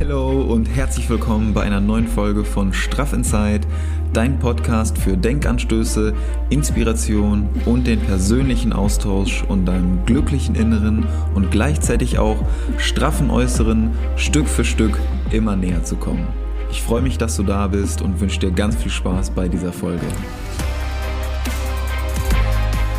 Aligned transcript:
Hallo 0.00 0.40
und 0.40 0.64
herzlich 0.64 1.10
willkommen 1.10 1.52
bei 1.52 1.60
einer 1.60 1.82
neuen 1.82 2.08
Folge 2.08 2.42
von 2.42 2.72
Straff 2.72 3.12
Inside, 3.12 3.66
dein 4.14 4.38
Podcast 4.38 4.96
für 4.96 5.14
Denkanstöße, 5.14 6.14
Inspiration 6.48 7.50
und 7.66 7.86
den 7.86 8.00
persönlichen 8.00 8.72
Austausch 8.72 9.44
und 9.46 9.66
deinem 9.66 10.06
glücklichen 10.06 10.54
Inneren 10.54 11.04
und 11.34 11.50
gleichzeitig 11.50 12.18
auch 12.18 12.42
straffen 12.78 13.30
Äußeren 13.30 13.90
Stück 14.16 14.48
für 14.48 14.64
Stück 14.64 14.98
immer 15.32 15.54
näher 15.54 15.84
zu 15.84 15.96
kommen. 15.96 16.26
Ich 16.70 16.80
freue 16.80 17.02
mich, 17.02 17.18
dass 17.18 17.36
du 17.36 17.42
da 17.42 17.66
bist 17.66 18.00
und 18.00 18.22
wünsche 18.22 18.40
dir 18.40 18.52
ganz 18.52 18.76
viel 18.76 18.90
Spaß 18.90 19.28
bei 19.28 19.48
dieser 19.48 19.74
Folge. 19.74 20.06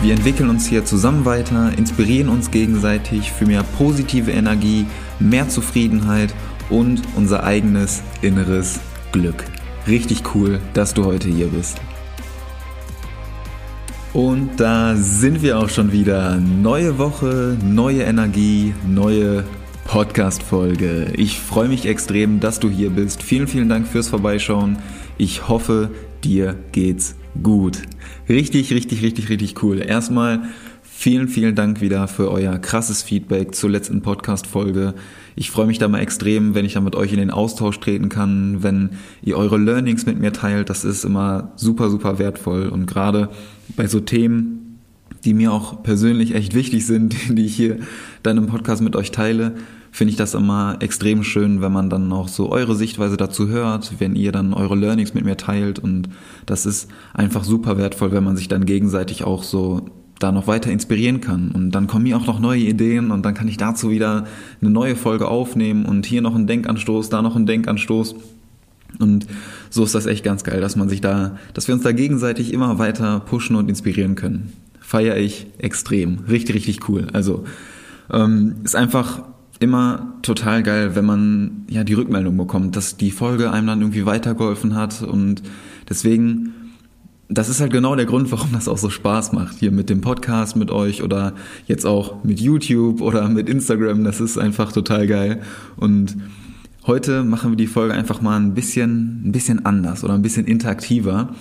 Wir 0.03 0.13
entwickeln 0.13 0.49
uns 0.51 0.67
hier 0.67 0.85
zusammen 0.85 1.25
weiter, 1.25 1.71
inspirieren 1.77 2.29
uns 2.29 2.51
gegenseitig 2.51 3.31
für 3.31 3.47
mehr 3.47 3.63
positive 3.77 4.31
Energie, 4.31 4.85
mehr 5.19 5.49
Zufriedenheit 5.49 6.33
und 6.71 7.01
unser 7.15 7.43
eigenes 7.43 8.01
inneres 8.23 8.79
Glück. 9.11 9.43
Richtig 9.87 10.23
cool, 10.33 10.59
dass 10.73 10.93
du 10.93 11.05
heute 11.05 11.29
hier 11.29 11.47
bist. 11.47 11.79
Und 14.13 14.59
da 14.59 14.95
sind 14.95 15.41
wir 15.41 15.59
auch 15.59 15.69
schon 15.69 15.91
wieder. 15.91 16.37
Neue 16.37 16.97
Woche, 16.97 17.57
neue 17.63 18.03
Energie, 18.03 18.73
neue 18.85 19.45
Podcast-Folge. 19.85 21.13
Ich 21.15 21.39
freue 21.39 21.69
mich 21.69 21.85
extrem, 21.85 22.39
dass 22.39 22.59
du 22.59 22.69
hier 22.69 22.89
bist. 22.89 23.23
Vielen, 23.23 23.47
vielen 23.47 23.69
Dank 23.69 23.87
fürs 23.87 24.09
Vorbeischauen. 24.09 24.77
Ich 25.17 25.47
hoffe, 25.47 25.91
dir 26.23 26.55
geht's 26.71 27.15
gut. 27.41 27.81
Richtig, 28.27 28.73
richtig, 28.73 29.01
richtig, 29.01 29.29
richtig 29.29 29.63
cool. 29.63 29.81
Erstmal 29.81 30.43
vielen, 30.83 31.27
vielen 31.27 31.55
Dank 31.55 31.81
wieder 31.81 32.07
für 32.07 32.31
euer 32.31 32.57
krasses 32.59 33.03
Feedback 33.03 33.55
zur 33.55 33.69
letzten 33.69 34.01
Podcast-Folge. 34.01 34.93
Ich 35.35 35.51
freue 35.51 35.67
mich 35.67 35.77
da 35.77 35.87
mal 35.87 35.99
extrem, 35.99 36.55
wenn 36.55 36.65
ich 36.65 36.73
da 36.73 36.81
mit 36.81 36.95
euch 36.95 37.11
in 37.13 37.19
den 37.19 37.31
Austausch 37.31 37.79
treten 37.79 38.09
kann, 38.09 38.63
wenn 38.63 38.91
ihr 39.21 39.37
eure 39.37 39.57
Learnings 39.57 40.05
mit 40.05 40.19
mir 40.19 40.33
teilt. 40.33 40.69
Das 40.69 40.83
ist 40.83 41.05
immer 41.05 41.51
super, 41.55 41.89
super 41.89 42.19
wertvoll. 42.19 42.67
Und 42.67 42.85
gerade 42.85 43.29
bei 43.75 43.87
so 43.87 43.99
Themen, 43.99 44.79
die 45.23 45.33
mir 45.33 45.53
auch 45.53 45.83
persönlich 45.83 46.35
echt 46.35 46.53
wichtig 46.53 46.85
sind, 46.85 47.15
die 47.29 47.45
ich 47.45 47.55
hier 47.55 47.77
dann 48.23 48.37
im 48.37 48.47
Podcast 48.47 48.81
mit 48.81 48.95
euch 48.95 49.11
teile, 49.11 49.55
finde 49.91 50.11
ich 50.11 50.17
das 50.17 50.33
immer 50.33 50.77
extrem 50.79 51.23
schön, 51.23 51.61
wenn 51.61 51.71
man 51.71 51.89
dann 51.89 52.11
auch 52.13 52.29
so 52.29 52.49
eure 52.49 52.75
Sichtweise 52.75 53.17
dazu 53.17 53.49
hört, 53.49 53.99
wenn 53.99 54.15
ihr 54.15 54.31
dann 54.31 54.53
eure 54.53 54.75
Learnings 54.75 55.13
mit 55.13 55.25
mir 55.25 55.35
teilt 55.35 55.79
und 55.79 56.07
das 56.45 56.65
ist 56.65 56.89
einfach 57.13 57.43
super 57.43 57.77
wertvoll, 57.77 58.13
wenn 58.13 58.23
man 58.23 58.37
sich 58.37 58.47
dann 58.47 58.65
gegenseitig 58.65 59.25
auch 59.25 59.43
so 59.43 59.85
da 60.23 60.31
noch 60.31 60.47
weiter 60.47 60.71
inspirieren 60.71 61.21
kann. 61.21 61.51
Und 61.51 61.71
dann 61.71 61.87
kommen 61.87 62.03
mir 62.03 62.17
auch 62.17 62.27
noch 62.27 62.39
neue 62.39 62.61
Ideen 62.61 63.11
und 63.11 63.23
dann 63.23 63.33
kann 63.33 63.47
ich 63.47 63.57
dazu 63.57 63.89
wieder 63.89 64.25
eine 64.61 64.69
neue 64.69 64.95
Folge 64.95 65.27
aufnehmen 65.27 65.85
und 65.85 66.05
hier 66.05 66.21
noch 66.21 66.35
ein 66.35 66.47
Denkanstoß, 66.47 67.09
da 67.09 67.21
noch 67.21 67.35
ein 67.35 67.45
Denkanstoß. 67.45 68.15
Und 68.99 69.27
so 69.69 69.83
ist 69.83 69.95
das 69.95 70.05
echt 70.05 70.23
ganz 70.23 70.43
geil, 70.43 70.61
dass 70.61 70.75
man 70.75 70.89
sich 70.89 71.01
da, 71.01 71.37
dass 71.53 71.67
wir 71.67 71.75
uns 71.75 71.83
da 71.83 71.91
gegenseitig 71.91 72.53
immer 72.53 72.77
weiter 72.77 73.21
pushen 73.21 73.55
und 73.55 73.69
inspirieren 73.69 74.15
können. 74.15 74.53
Feiere 74.79 75.17
ich 75.17 75.47
extrem. 75.57 76.19
Richtig, 76.29 76.55
richtig 76.55 76.89
cool. 76.89 77.07
Also 77.13 77.45
ähm, 78.11 78.55
ist 78.63 78.75
einfach 78.75 79.23
immer 79.59 80.15
total 80.23 80.63
geil, 80.63 80.95
wenn 80.95 81.05
man 81.05 81.65
ja 81.69 81.83
die 81.83 81.93
Rückmeldung 81.93 82.35
bekommt, 82.35 82.75
dass 82.75 82.97
die 82.97 83.11
Folge 83.11 83.51
einem 83.51 83.67
dann 83.67 83.81
irgendwie 83.81 84.05
weitergeholfen 84.05 84.75
hat 84.75 85.03
und 85.03 85.43
deswegen 85.87 86.53
das 87.33 87.47
ist 87.47 87.61
halt 87.61 87.71
genau 87.71 87.95
der 87.95 88.05
Grund, 88.05 88.29
warum 88.31 88.51
das 88.51 88.67
auch 88.67 88.77
so 88.77 88.89
Spaß 88.89 89.31
macht, 89.31 89.57
hier 89.59 89.71
mit 89.71 89.89
dem 89.89 90.01
Podcast 90.01 90.57
mit 90.57 90.69
euch 90.69 91.01
oder 91.01 91.33
jetzt 91.65 91.85
auch 91.85 92.23
mit 92.25 92.41
YouTube 92.41 92.99
oder 93.01 93.29
mit 93.29 93.47
Instagram. 93.47 94.03
Das 94.03 94.19
ist 94.19 94.37
einfach 94.37 94.73
total 94.73 95.07
geil. 95.07 95.41
Und 95.77 96.17
heute 96.85 97.23
machen 97.23 97.51
wir 97.51 97.57
die 97.57 97.67
Folge 97.67 97.93
einfach 97.93 98.21
mal 98.21 98.37
ein 98.37 98.53
bisschen, 98.53 99.21
ein 99.25 99.31
bisschen 99.31 99.65
anders 99.65 100.03
oder 100.03 100.13
ein 100.13 100.21
bisschen 100.21 100.45
interaktiver. 100.45 101.33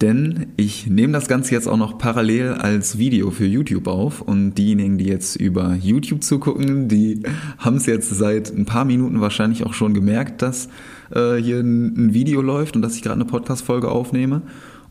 Denn 0.00 0.46
ich 0.56 0.86
nehme 0.86 1.12
das 1.12 1.28
Ganze 1.28 1.54
jetzt 1.54 1.68
auch 1.68 1.76
noch 1.76 1.98
parallel 1.98 2.54
als 2.54 2.98
Video 2.98 3.30
für 3.30 3.46
YouTube 3.46 3.86
auf 3.86 4.22
und 4.22 4.54
diejenigen, 4.54 4.98
die 4.98 5.04
jetzt 5.04 5.36
über 5.36 5.76
YouTube 5.80 6.24
zugucken, 6.24 6.88
die 6.88 7.22
haben 7.58 7.76
es 7.76 7.86
jetzt 7.86 8.10
seit 8.10 8.50
ein 8.50 8.64
paar 8.64 8.84
Minuten 8.84 9.20
wahrscheinlich 9.20 9.64
auch 9.64 9.72
schon 9.74 9.94
gemerkt, 9.94 10.42
dass 10.42 10.68
äh, 11.14 11.36
hier 11.36 11.60
ein, 11.60 11.94
ein 11.96 12.14
Video 12.14 12.42
läuft 12.42 12.74
und 12.74 12.82
dass 12.82 12.96
ich 12.96 13.02
gerade 13.02 13.14
eine 13.14 13.24
Podcast-Folge 13.24 13.88
aufnehme. 13.88 14.42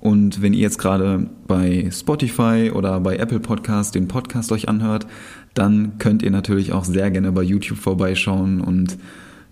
Und 0.03 0.41
wenn 0.41 0.53
ihr 0.53 0.59
jetzt 0.59 0.79
gerade 0.79 1.27
bei 1.47 1.87
Spotify 1.89 2.71
oder 2.75 2.99
bei 2.99 3.15
Apple 3.15 3.39
Podcast 3.39 3.95
den 3.95 4.09
Podcast 4.09 4.51
euch 4.51 4.67
anhört, 4.67 5.07
dann 5.53 5.97
könnt 5.97 6.23
ihr 6.23 6.29
natürlich 6.29 6.73
auch 6.73 6.83
sehr 6.83 7.09
gerne 7.09 7.31
bei 7.31 7.41
YouTube 7.41 7.77
vorbeischauen 7.77 8.59
und 8.59 8.97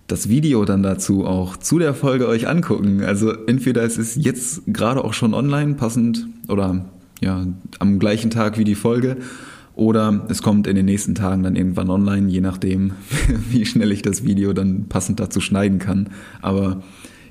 das 0.08 0.28
Video 0.28 0.66
dann 0.66 0.82
dazu 0.82 1.24
auch 1.24 1.56
zu 1.56 1.78
der 1.78 1.94
Folge 1.94 2.28
euch 2.28 2.48
angucken. 2.48 3.02
Also 3.02 3.32
entweder 3.46 3.82
es 3.82 3.96
ist 3.96 4.16
jetzt 4.16 4.64
gerade 4.66 5.02
auch 5.02 5.14
schon 5.14 5.32
online, 5.32 5.72
passend 5.72 6.26
oder 6.48 6.84
ja, 7.22 7.46
am 7.78 7.98
gleichen 7.98 8.28
Tag 8.28 8.58
wie 8.58 8.64
die 8.64 8.74
Folge, 8.74 9.16
oder 9.74 10.26
es 10.28 10.42
kommt 10.42 10.66
in 10.66 10.76
den 10.76 10.84
nächsten 10.84 11.14
Tagen 11.14 11.44
dann 11.44 11.56
irgendwann 11.56 11.88
online, 11.88 12.28
je 12.28 12.42
nachdem, 12.42 12.92
wie 13.50 13.64
schnell 13.64 13.90
ich 13.90 14.02
das 14.02 14.22
Video 14.22 14.52
dann 14.52 14.84
passend 14.90 15.18
dazu 15.18 15.40
schneiden 15.40 15.78
kann. 15.78 16.10
Aber 16.42 16.82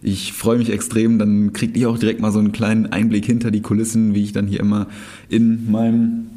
ich 0.02 0.34
freue 0.34 0.58
mich 0.58 0.72
extrem, 0.72 1.20
dann 1.20 1.54
kriegt 1.54 1.78
ihr 1.78 1.90
auch 1.90 1.98
direkt 1.98 2.22
mal 2.22 2.32
so 2.32 2.40
einen 2.40 2.52
kleinen 2.52 2.88
Einblick 2.88 3.26
hinter 3.26 3.52
die 3.52 3.62
Kulissen, 3.62 4.16
wie 4.16 4.24
ich 4.24 4.34
dann 4.34 4.48
hier 4.48 4.60
immer 4.60 4.88
in 5.30 5.72
meinem 5.72 6.28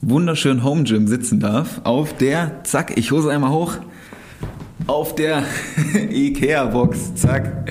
wunderschönen 0.00 0.64
Home 0.64 0.84
Gym 0.84 1.06
sitzen 1.06 1.38
darf. 1.38 1.82
Auf 1.84 2.16
der, 2.16 2.64
zack, 2.64 2.96
ich 2.96 3.10
hose 3.12 3.30
einmal 3.30 3.50
hoch, 3.50 3.76
auf 4.86 5.14
der 5.14 5.44
Ikea-Box, 6.10 7.14
zack, 7.16 7.70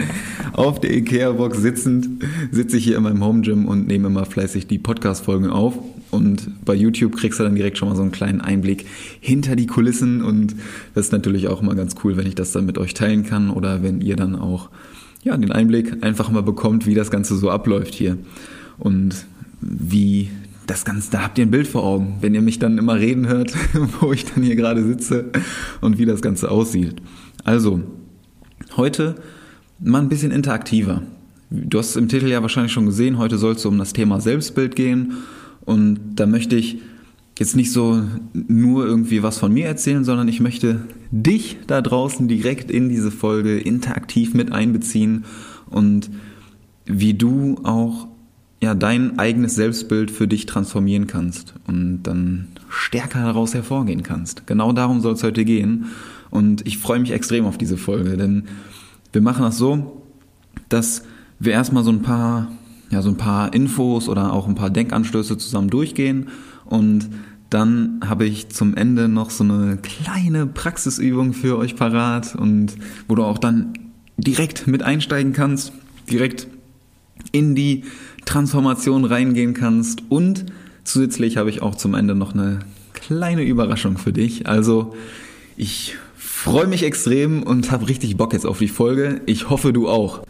auf 0.54 0.80
der 0.80 0.96
Ikea-Box 0.96 1.58
sitzend, 1.60 2.24
sitze 2.52 2.78
ich 2.78 2.84
hier 2.84 2.98
in 2.98 3.04
meinem 3.04 3.24
Home 3.24 3.42
Gym 3.42 3.66
und 3.66 3.88
nehme 3.88 4.08
immer 4.08 4.26
fleißig 4.26 4.68
die 4.68 4.78
Podcast-Folgen 4.78 5.50
auf. 5.50 5.78
Und 6.12 6.66
bei 6.66 6.76
YouTube 6.76 7.16
kriegst 7.16 7.40
du 7.40 7.44
dann 7.44 7.56
direkt 7.56 7.78
schon 7.78 7.88
mal 7.88 7.96
so 7.96 8.02
einen 8.02 8.12
kleinen 8.12 8.42
Einblick 8.42 8.86
hinter 9.22 9.56
die 9.56 9.66
Kulissen. 9.66 10.22
Und 10.22 10.56
das 10.94 11.06
ist 11.06 11.12
natürlich 11.14 11.48
auch 11.48 11.62
immer 11.62 11.74
ganz 11.74 11.96
cool, 12.04 12.18
wenn 12.18 12.28
ich 12.28 12.36
das 12.36 12.52
dann 12.52 12.66
mit 12.66 12.78
euch 12.78 12.94
teilen 12.94 13.24
kann 13.24 13.50
oder 13.50 13.82
wenn 13.82 14.02
ihr 14.02 14.18
dann 14.18 14.36
auch 14.36 14.70
ja, 15.24 15.38
den 15.38 15.52
Einblick 15.52 16.04
einfach 16.04 16.30
mal 16.32 16.44
bekommt, 16.44 16.86
wie 16.86 16.96
das 16.96 17.12
Ganze 17.12 17.36
so 17.38 17.50
abläuft 17.50 17.94
hier. 17.94 18.18
Und 18.78 19.26
wie 19.62 20.30
das 20.68 20.86
Ganze, 20.86 21.12
da 21.12 21.22
habt 21.22 21.38
ihr 21.38 21.46
ein 21.46 21.52
Bild 21.52 21.68
vor 21.68 21.84
Augen, 21.84 22.18
wenn 22.22 22.34
ihr 22.34 22.42
mich 22.42 22.60
dann 22.60 22.78
immer 22.78 22.96
reden 22.96 23.28
hört, 23.28 23.54
wo 24.00 24.12
ich 24.12 24.26
dann 24.26 24.44
hier 24.44 24.56
gerade 24.56 24.84
sitze 24.84 25.32
und 25.82 25.98
wie 25.98 26.06
das 26.06 26.22
Ganze 26.22 26.50
aussieht. 26.50 27.02
Also, 27.44 27.82
heute 28.78 29.16
mal 29.80 30.02
ein 30.02 30.10
bisschen 30.10 30.32
interaktiver. 30.32 31.04
Du 31.50 31.80
hast 31.80 31.90
es 31.90 31.96
im 31.98 32.08
Titel 32.08 32.28
ja 32.28 32.42
wahrscheinlich 32.42 32.72
schon 32.72 32.86
gesehen, 32.86 33.18
heute 33.18 33.38
soll 33.38 33.54
es 33.54 33.66
um 33.66 33.78
das 33.78 33.94
Thema 33.94 34.22
Selbstbild 34.22 34.76
gehen 34.76 35.14
und 35.66 36.00
da 36.16 36.26
möchte 36.26 36.56
ich 36.56 36.80
jetzt 37.42 37.56
nicht 37.56 37.72
so 37.72 38.04
nur 38.34 38.86
irgendwie 38.86 39.24
was 39.24 39.40
von 39.40 39.52
mir 39.52 39.66
erzählen, 39.66 40.04
sondern 40.04 40.28
ich 40.28 40.40
möchte 40.40 40.82
dich 41.10 41.58
da 41.66 41.82
draußen 41.82 42.28
direkt 42.28 42.70
in 42.70 42.88
diese 42.88 43.10
Folge 43.10 43.58
interaktiv 43.58 44.36
mit 44.36 44.52
einbeziehen 44.52 45.26
und 45.68 46.12
wie 46.86 47.16
du 47.16 47.60
auch 47.64 48.08
ja, 48.62 48.76
dein 48.76 49.18
eigenes 49.18 49.56
Selbstbild 49.56 50.12
für 50.12 50.28
dich 50.28 50.46
transformieren 50.46 51.08
kannst 51.08 51.56
und 51.66 52.04
dann 52.04 52.50
stärker 52.70 53.24
daraus 53.24 53.56
hervorgehen 53.56 54.04
kannst. 54.04 54.46
Genau 54.46 54.72
darum 54.72 55.02
soll 55.02 55.14
es 55.14 55.24
heute 55.24 55.44
gehen. 55.44 55.88
Und 56.30 56.66
ich 56.68 56.78
freue 56.78 57.00
mich 57.00 57.10
extrem 57.10 57.46
auf 57.46 57.58
diese 57.58 57.76
Folge, 57.76 58.18
denn 58.18 58.44
wir 59.14 59.22
machen 59.22 59.42
das 59.42 59.58
so, 59.58 60.04
dass 60.70 61.04
wir 61.40 61.54
erstmal 61.54 61.84
so 61.84 61.92
ein 61.92 62.04
paar, 62.04 62.52
ja, 62.92 63.02
so 63.02 63.10
ein 63.10 63.18
paar 63.18 63.52
Infos 63.56 64.08
oder 64.08 64.32
auch 64.32 64.48
ein 64.48 64.56
paar 64.56 64.70
Denkanstöße 64.70 65.40
zusammen 65.40 65.72
durchgehen 65.72 66.28
und 66.66 67.10
dann 67.52 68.00
habe 68.04 68.26
ich 68.26 68.50
zum 68.50 68.76
Ende 68.76 69.10
noch 69.10 69.30
so 69.30 69.44
eine 69.44 69.78
kleine 69.78 70.48
Praxisübung 70.48 71.34
für 71.34 71.58
euch 71.58 71.76
parat 71.76 72.34
und 72.34 72.76
wo 73.08 73.16
du 73.16 73.24
auch 73.24 73.38
dann 73.38 73.74
direkt 74.18 74.68
mit 74.68 74.84
einsteigen 74.84 75.34
kannst, 75.34 75.74
direkt 76.10 76.48
in 77.34 77.54
die 77.54 77.84
Transformation 78.26 79.04
reingehen 79.04 79.54
kannst 79.54 80.04
und 80.10 80.46
zusätzlich 80.86 81.36
habe 81.38 81.50
ich 81.50 81.62
auch 81.62 81.76
zum 81.76 81.94
Ende 81.94 82.16
noch 82.16 82.34
eine 82.34 82.60
kleine 82.94 83.44
Überraschung 83.44 83.98
für 83.98 84.14
dich. 84.14 84.48
Also 84.48 84.96
ich 85.58 85.98
freue 86.16 86.68
mich 86.68 86.84
extrem 86.84 87.44
und 87.44 87.70
habe 87.70 87.90
richtig 87.90 88.16
Bock 88.16 88.32
jetzt 88.32 88.46
auf 88.46 88.60
die 88.60 88.70
Folge. 88.70 89.22
Ich 89.26 89.50
hoffe 89.50 89.74
du 89.74 89.90
auch. 89.90 90.24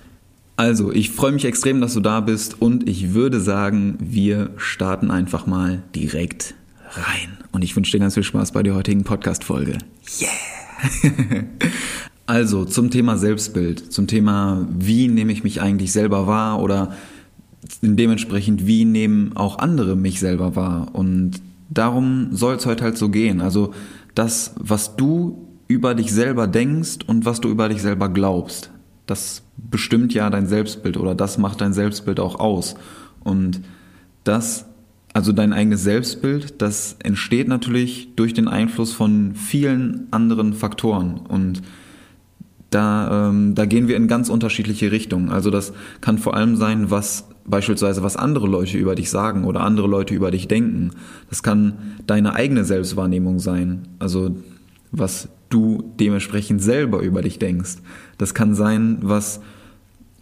Also, 0.57 0.91
ich 0.91 1.09
freue 1.09 1.31
mich 1.31 1.45
extrem, 1.45 1.81
dass 1.81 1.93
du 1.93 2.01
da 2.01 2.19
bist 2.19 2.61
und 2.61 2.87
ich 2.87 3.13
würde 3.13 3.39
sagen, 3.39 3.97
wir 3.99 4.51
starten 4.57 5.09
einfach 5.09 5.47
mal 5.47 5.81
direkt 5.95 6.53
rein. 6.91 7.37
Und 7.51 7.63
ich 7.63 7.75
wünsche 7.75 7.91
dir 7.91 7.99
ganz 7.99 8.13
viel 8.13 8.23
Spaß 8.23 8.51
bei 8.51 8.63
der 8.63 8.75
heutigen 8.75 9.03
Podcast-Folge. 9.03 9.77
Yeah! 10.19 10.29
also 12.25 12.65
zum 12.65 12.89
Thema 12.91 13.17
Selbstbild, 13.17 13.91
zum 13.91 14.07
Thema, 14.07 14.67
wie 14.77 15.07
nehme 15.07 15.31
ich 15.31 15.43
mich 15.43 15.61
eigentlich 15.61 15.91
selber 15.91 16.27
wahr 16.27 16.59
oder 16.59 16.93
dementsprechend, 17.81 18.67
wie 18.67 18.85
nehmen 18.85 19.35
auch 19.35 19.59
andere 19.59 19.95
mich 19.95 20.19
selber 20.19 20.55
wahr. 20.55 20.89
Und 20.93 21.41
darum 21.69 22.29
soll 22.31 22.55
es 22.55 22.65
heute 22.65 22.83
halt 22.83 22.97
so 22.97 23.09
gehen. 23.09 23.41
Also 23.41 23.73
das, 24.15 24.53
was 24.57 24.95
du 24.95 25.47
über 25.67 25.95
dich 25.95 26.11
selber 26.11 26.47
denkst 26.47 26.99
und 27.07 27.25
was 27.25 27.39
du 27.39 27.49
über 27.49 27.69
dich 27.69 27.81
selber 27.81 28.09
glaubst. 28.09 28.71
Das 29.05 29.43
bestimmt 29.57 30.13
ja 30.13 30.29
dein 30.29 30.47
Selbstbild 30.47 30.97
oder 30.97 31.15
das 31.15 31.37
macht 31.37 31.61
dein 31.61 31.73
Selbstbild 31.73 32.19
auch 32.19 32.39
aus. 32.39 32.75
Und 33.23 33.61
das, 34.23 34.65
also 35.13 35.33
dein 35.33 35.53
eigenes 35.53 35.83
Selbstbild, 35.83 36.61
das 36.61 36.95
entsteht 37.03 37.47
natürlich 37.47 38.09
durch 38.15 38.33
den 38.33 38.47
Einfluss 38.47 38.93
von 38.93 39.35
vielen 39.35 40.07
anderen 40.11 40.53
Faktoren. 40.53 41.17
Und 41.17 41.61
da, 42.69 43.27
ähm, 43.29 43.53
da 43.53 43.65
gehen 43.65 43.89
wir 43.89 43.97
in 43.97 44.07
ganz 44.07 44.29
unterschiedliche 44.29 44.91
Richtungen. 44.91 45.29
Also 45.29 45.49
das 45.49 45.73
kann 45.99 46.17
vor 46.17 46.35
allem 46.35 46.55
sein, 46.55 46.89
was 46.89 47.27
beispielsweise 47.45 48.03
was 48.03 48.15
andere 48.15 48.47
Leute 48.47 48.77
über 48.77 48.95
dich 48.95 49.09
sagen 49.09 49.43
oder 49.43 49.61
andere 49.61 49.87
Leute 49.87 50.13
über 50.13 50.31
dich 50.31 50.47
denken. 50.47 50.91
Das 51.29 51.43
kann 51.43 51.73
deine 52.07 52.33
eigene 52.33 52.63
Selbstwahrnehmung 52.63 53.39
sein. 53.39 53.89
Also 53.99 54.35
was 54.91 55.27
du 55.49 55.93
dementsprechend 55.99 56.61
selber 56.61 56.99
über 57.01 57.21
dich 57.21 57.39
denkst. 57.39 57.77
Das 58.17 58.33
kann 58.33 58.55
sein, 58.55 58.99
was 59.01 59.41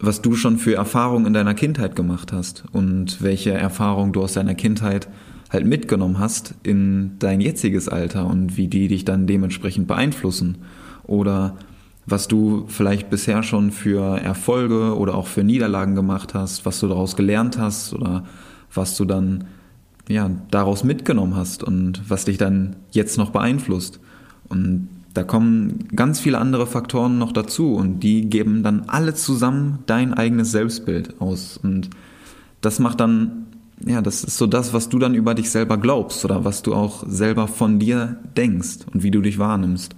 was 0.00 0.22
du 0.22 0.34
schon 0.34 0.58
für 0.58 0.74
Erfahrungen 0.74 1.26
in 1.26 1.32
deiner 1.32 1.54
Kindheit 1.54 1.94
gemacht 1.94 2.32
hast 2.32 2.64
und 2.72 3.22
welche 3.22 3.52
Erfahrungen 3.52 4.12
du 4.12 4.22
aus 4.22 4.32
deiner 4.32 4.54
Kindheit 4.54 5.08
halt 5.50 5.66
mitgenommen 5.66 6.18
hast 6.18 6.54
in 6.62 7.18
dein 7.18 7.40
jetziges 7.40 7.88
Alter 7.88 8.26
und 8.26 8.56
wie 8.56 8.68
die 8.68 8.88
dich 8.88 9.04
dann 9.04 9.26
dementsprechend 9.26 9.88
beeinflussen. 9.88 10.58
Oder 11.04 11.56
was 12.06 12.28
du 12.28 12.64
vielleicht 12.68 13.10
bisher 13.10 13.42
schon 13.42 13.72
für 13.72 14.18
Erfolge 14.18 14.96
oder 14.96 15.14
auch 15.14 15.26
für 15.26 15.44
Niederlagen 15.44 15.94
gemacht 15.94 16.34
hast, 16.34 16.64
was 16.64 16.80
du 16.80 16.88
daraus 16.88 17.16
gelernt 17.16 17.58
hast 17.58 17.92
oder 17.92 18.24
was 18.72 18.96
du 18.96 19.04
dann 19.04 19.44
ja, 20.08 20.30
daraus 20.50 20.82
mitgenommen 20.82 21.36
hast 21.36 21.62
und 21.62 22.02
was 22.08 22.24
dich 22.24 22.38
dann 22.38 22.76
jetzt 22.90 23.18
noch 23.18 23.30
beeinflusst. 23.30 24.00
Und 24.48 24.88
da 25.14 25.24
kommen 25.24 25.88
ganz 25.94 26.20
viele 26.20 26.38
andere 26.38 26.66
Faktoren 26.66 27.18
noch 27.18 27.32
dazu 27.32 27.74
und 27.74 28.00
die 28.00 28.28
geben 28.28 28.62
dann 28.62 28.84
alle 28.86 29.14
zusammen 29.14 29.80
dein 29.86 30.14
eigenes 30.14 30.52
Selbstbild 30.52 31.20
aus. 31.20 31.56
Und 31.56 31.90
das 32.60 32.78
macht 32.78 33.00
dann, 33.00 33.46
ja, 33.84 34.02
das 34.02 34.22
ist 34.22 34.36
so 34.36 34.46
das, 34.46 34.72
was 34.72 34.88
du 34.88 34.98
dann 34.98 35.14
über 35.14 35.34
dich 35.34 35.50
selber 35.50 35.78
glaubst 35.78 36.24
oder 36.24 36.44
was 36.44 36.62
du 36.62 36.74
auch 36.74 37.04
selber 37.08 37.48
von 37.48 37.78
dir 37.78 38.18
denkst 38.36 38.78
und 38.92 39.02
wie 39.02 39.10
du 39.10 39.20
dich 39.20 39.38
wahrnimmst. 39.38 39.96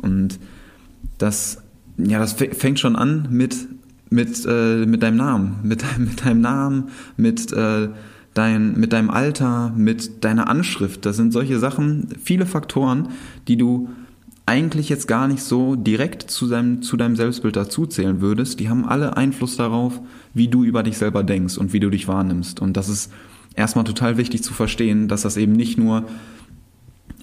Und 0.00 0.38
das, 1.18 1.62
ja, 1.98 2.18
das 2.18 2.32
fängt 2.32 2.80
schon 2.80 2.96
an 2.96 3.28
mit, 3.30 3.56
mit, 4.08 4.46
äh, 4.46 4.86
mit 4.86 5.02
deinem 5.02 5.18
Namen, 5.18 5.56
mit, 5.62 5.84
mit 5.98 6.24
deinem 6.24 6.40
Namen, 6.40 6.84
mit, 7.18 7.52
äh, 7.52 7.90
dein, 8.32 8.80
mit 8.80 8.94
deinem 8.94 9.10
Alter, 9.10 9.74
mit 9.76 10.24
deiner 10.24 10.48
Anschrift. 10.48 11.04
Das 11.04 11.16
sind 11.16 11.34
solche 11.34 11.58
Sachen, 11.58 12.08
viele 12.22 12.46
Faktoren, 12.46 13.08
die 13.46 13.58
du 13.58 13.90
eigentlich 14.46 14.88
jetzt 14.88 15.08
gar 15.08 15.26
nicht 15.26 15.42
so 15.42 15.74
direkt 15.74 16.30
zu 16.30 16.48
deinem, 16.48 16.82
zu 16.82 16.96
deinem 16.96 17.16
Selbstbild 17.16 17.56
dazuzählen 17.56 18.20
würdest, 18.20 18.60
die 18.60 18.68
haben 18.68 18.84
alle 18.84 19.16
Einfluss 19.16 19.56
darauf, 19.56 20.00
wie 20.34 20.48
du 20.48 20.64
über 20.64 20.82
dich 20.82 20.98
selber 20.98 21.22
denkst 21.22 21.56
und 21.56 21.72
wie 21.72 21.80
du 21.80 21.88
dich 21.88 22.08
wahrnimmst. 22.08 22.60
Und 22.60 22.76
das 22.76 22.88
ist 22.88 23.10
erstmal 23.54 23.84
total 23.84 24.18
wichtig 24.18 24.42
zu 24.42 24.52
verstehen, 24.52 25.08
dass 25.08 25.22
das 25.22 25.36
eben 25.36 25.52
nicht 25.52 25.78
nur 25.78 26.04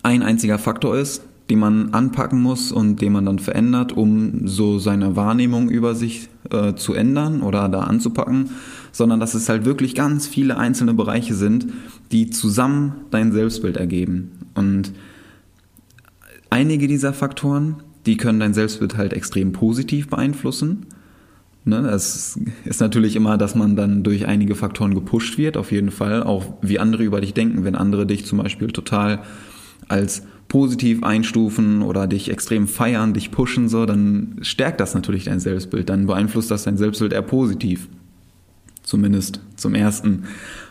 ein 0.01 0.23
einziger 0.23 0.57
Faktor 0.57 0.97
ist, 0.97 1.21
den 1.51 1.59
man 1.59 1.93
anpacken 1.93 2.41
muss 2.41 2.71
und 2.71 3.01
den 3.01 3.11
man 3.11 3.25
dann 3.25 3.37
verändert, 3.37 3.91
um 3.91 4.47
so 4.47 4.79
seine 4.79 5.15
Wahrnehmung 5.15 5.69
über 5.69 5.93
sich 5.93 6.29
äh, 6.49 6.73
zu 6.75 6.93
ändern 6.93 7.41
oder 7.41 7.67
da 7.69 7.81
anzupacken, 7.81 8.51
sondern 8.91 9.19
dass 9.19 9.33
es 9.33 9.49
halt 9.49 9.65
wirklich 9.65 9.93
ganz 9.93 10.27
viele 10.27 10.57
einzelne 10.57 10.93
Bereiche 10.93 11.35
sind, 11.35 11.67
die 12.11 12.29
zusammen 12.29 12.93
dein 13.11 13.31
Selbstbild 13.31 13.77
ergeben. 13.77 14.31
Und 14.55 14.93
einige 16.51 16.87
dieser 16.87 17.13
Faktoren, 17.13 17.77
die 18.05 18.17
können 18.17 18.39
dein 18.39 18.53
Selbstbild 18.53 18.97
halt 18.97 19.13
extrem 19.13 19.51
positiv 19.53 20.09
beeinflussen. 20.09 20.85
Ne, 21.63 21.77
es 21.89 22.39
ist 22.65 22.81
natürlich 22.81 23.15
immer, 23.15 23.37
dass 23.37 23.53
man 23.53 23.75
dann 23.75 24.01
durch 24.03 24.25
einige 24.25 24.55
Faktoren 24.55 24.95
gepusht 24.95 25.37
wird, 25.37 25.57
auf 25.57 25.71
jeden 25.71 25.91
Fall. 25.91 26.23
Auch 26.23 26.53
wie 26.61 26.79
andere 26.79 27.03
über 27.03 27.21
dich 27.21 27.33
denken. 27.33 27.63
Wenn 27.63 27.75
andere 27.75 28.05
dich 28.05 28.25
zum 28.25 28.39
Beispiel 28.39 28.69
total 28.69 29.21
als 29.87 30.23
positiv 30.47 31.03
einstufen 31.03 31.81
oder 31.81 32.07
dich 32.07 32.31
extrem 32.31 32.67
feiern, 32.67 33.13
dich 33.13 33.31
pushen, 33.31 33.69
so, 33.69 33.85
dann 33.85 34.37
stärkt 34.41 34.81
das 34.81 34.95
natürlich 34.95 35.25
dein 35.25 35.39
Selbstbild. 35.39 35.87
Dann 35.89 36.07
beeinflusst 36.07 36.49
das 36.49 36.63
dein 36.63 36.77
Selbstbild 36.77 37.13
eher 37.13 37.21
positiv. 37.21 37.87
Zumindest 38.81 39.39
zum 39.55 39.75
ersten. 39.75 40.23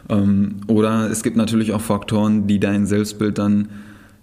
Ähm, 0.09 0.57
oder 0.67 1.09
es 1.09 1.23
gibt 1.23 1.37
natürlich 1.37 1.73
auch 1.73 1.81
Faktoren, 1.81 2.49
die 2.49 2.59
dein 2.59 2.87
Selbstbild 2.87 3.39
dann 3.39 3.69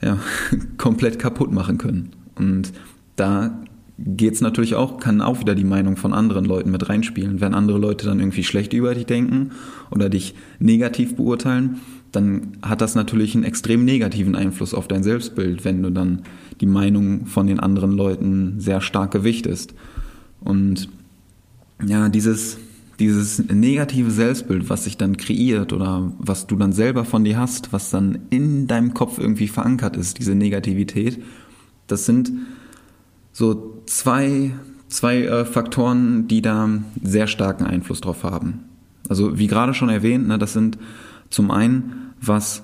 ja, 0.02 0.20
komplett 0.78 1.20
kaputt 1.20 1.52
machen 1.52 1.78
können. 1.78 2.10
Und 2.36 2.74
da 3.16 3.60
geht's 4.00 4.42
natürlich 4.42 4.76
auch, 4.76 5.00
kann 5.00 5.22
auch 5.22 5.40
wieder 5.40 5.56
die 5.56 5.64
Meinung 5.64 5.98
von 5.98 6.14
anderen 6.14 6.46
Leuten 6.46 6.72
mit 6.72 6.88
reinspielen. 6.88 7.42
Wenn 7.42 7.54
andere 7.54 7.80
Leute 7.80 8.06
dann 8.06 8.20
irgendwie 8.20 8.44
schlecht 8.44 8.74
über 8.74 8.94
dich 8.94 9.08
denken 9.08 9.52
oder 9.90 10.10
dich 10.10 10.36
negativ 10.60 11.16
beurteilen, 11.16 11.80
dann 12.12 12.58
hat 12.62 12.82
das 12.82 12.96
natürlich 12.96 13.36
einen 13.36 13.44
extrem 13.44 13.86
negativen 13.86 14.36
Einfluss 14.36 14.74
auf 14.74 14.88
dein 14.88 15.04
Selbstbild, 15.04 15.66
wenn 15.66 15.82
du 15.82 15.92
dann 15.92 16.22
die 16.62 16.68
Meinung 16.68 17.26
von 17.26 17.48
den 17.48 17.60
anderen 17.60 17.92
Leuten 17.92 18.60
sehr 18.60 18.82
stark 18.82 19.12
gewichtest. 19.12 19.74
Und 20.42 20.90
ja, 21.86 22.10
dieses, 22.10 22.58
dieses 23.00 23.40
negative 23.50 24.10
Selbstbild, 24.10 24.70
was 24.70 24.86
sich 24.86 24.98
dann 24.98 25.18
kreiert 25.18 25.72
oder 25.72 26.12
was 26.18 26.48
du 26.48 26.56
dann 26.56 26.74
selber 26.74 27.06
von 27.06 27.24
dir 27.24 27.38
hast, 27.38 27.72
was 27.72 27.92
dann 27.92 28.20
in 28.30 28.68
deinem 28.68 28.94
Kopf 28.94 29.20
irgendwie 29.20 29.48
verankert 29.48 29.96
ist, 29.96 30.18
diese 30.20 30.34
Negativität, 30.34 31.22
das 31.86 32.06
sind 32.06 32.32
so 33.32 33.82
zwei, 33.86 34.52
zwei 34.88 35.24
äh, 35.24 35.46
Faktoren, 35.46 36.28
die 36.28 36.42
da 36.42 36.70
sehr 37.04 37.28
starken 37.28 37.66
Einfluss 37.66 38.02
drauf 38.02 38.24
haben. 38.24 38.66
Also 39.10 39.38
wie 39.38 39.48
gerade 39.48 39.74
schon 39.74 39.90
erwähnt, 39.90 40.28
ne, 40.28 40.38
das 40.38 40.54
sind 40.54 40.78
zum 41.30 41.52
einen, 41.52 42.14
was, 42.20 42.64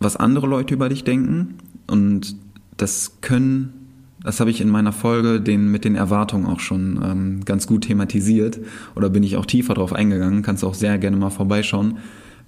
was 0.00 0.16
andere 0.16 0.46
Leute 0.48 0.74
über 0.74 0.88
dich 0.88 1.04
denken 1.04 1.54
und 1.86 2.36
das 2.76 3.18
können 3.20 3.81
das 4.24 4.40
habe 4.40 4.50
ich 4.50 4.60
in 4.60 4.68
meiner 4.68 4.92
Folge 4.92 5.40
den, 5.40 5.70
mit 5.70 5.84
den 5.84 5.96
Erwartungen 5.96 6.46
auch 6.46 6.60
schon 6.60 7.00
ähm, 7.04 7.44
ganz 7.44 7.66
gut 7.66 7.84
thematisiert 7.84 8.60
oder 8.94 9.10
bin 9.10 9.22
ich 9.22 9.36
auch 9.36 9.46
tiefer 9.46 9.74
drauf 9.74 9.92
eingegangen. 9.92 10.42
Kannst 10.42 10.64
auch 10.64 10.74
sehr 10.74 10.98
gerne 10.98 11.16
mal 11.16 11.30
vorbeischauen, 11.30 11.98